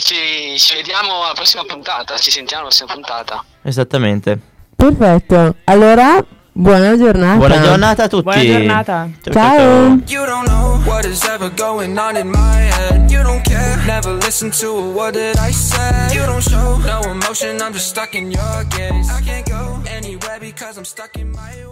ci, 0.00 0.58
ci 0.58 0.74
vediamo 0.74 1.24
alla 1.24 1.32
prossima 1.32 1.64
puntata, 1.64 2.18
ci 2.18 2.30
sentiamo 2.30 2.64
alla 2.64 2.74
prossima 2.76 2.92
puntata. 2.92 3.42
Esattamente. 3.62 4.38
Perfetto. 4.76 5.56
Allora, 5.64 6.22
buona 6.60 6.96
giornata. 6.96 7.36
Buona 7.36 7.60
giornata 7.60 8.02
a 8.04 8.08
tutti. 8.08 8.22
Buona 8.22 8.42
giornata. 8.42 9.10
Ciao. 9.22 9.98
You 10.06 10.26
don't 10.26 10.46
know 10.46 10.80
what 10.84 11.04
is 11.04 11.24
ever 11.24 11.50
going 11.50 11.98
on 11.98 12.16
in 12.16 12.30
my 12.30 12.60
head. 12.76 13.10
You 13.10 13.22
don't 13.22 13.42
care, 13.42 13.76
never 13.86 14.12
listen 14.12 14.50
to 14.50 14.66
a 14.68 14.90
word 14.92 15.14
that 15.14 15.38
I 15.38 15.52
say. 15.52 16.14
You 16.14 16.26
don't 16.26 16.42
show 16.42 16.78
no 16.78 17.00
emotion, 17.10 17.60
I'm 17.60 17.72
just 17.72 17.88
stuck 17.88 18.14
in 18.14 18.30
your 18.30 18.64
gaze. 18.70 19.08
I 19.10 19.20
can't 19.22 19.46
go 19.46 19.82
anywhere 19.86 20.38
because 20.38 20.76
I'm 20.76 20.84
stuck 20.84 21.16
in 21.16 21.32
my 21.32 21.54
way. 21.66 21.69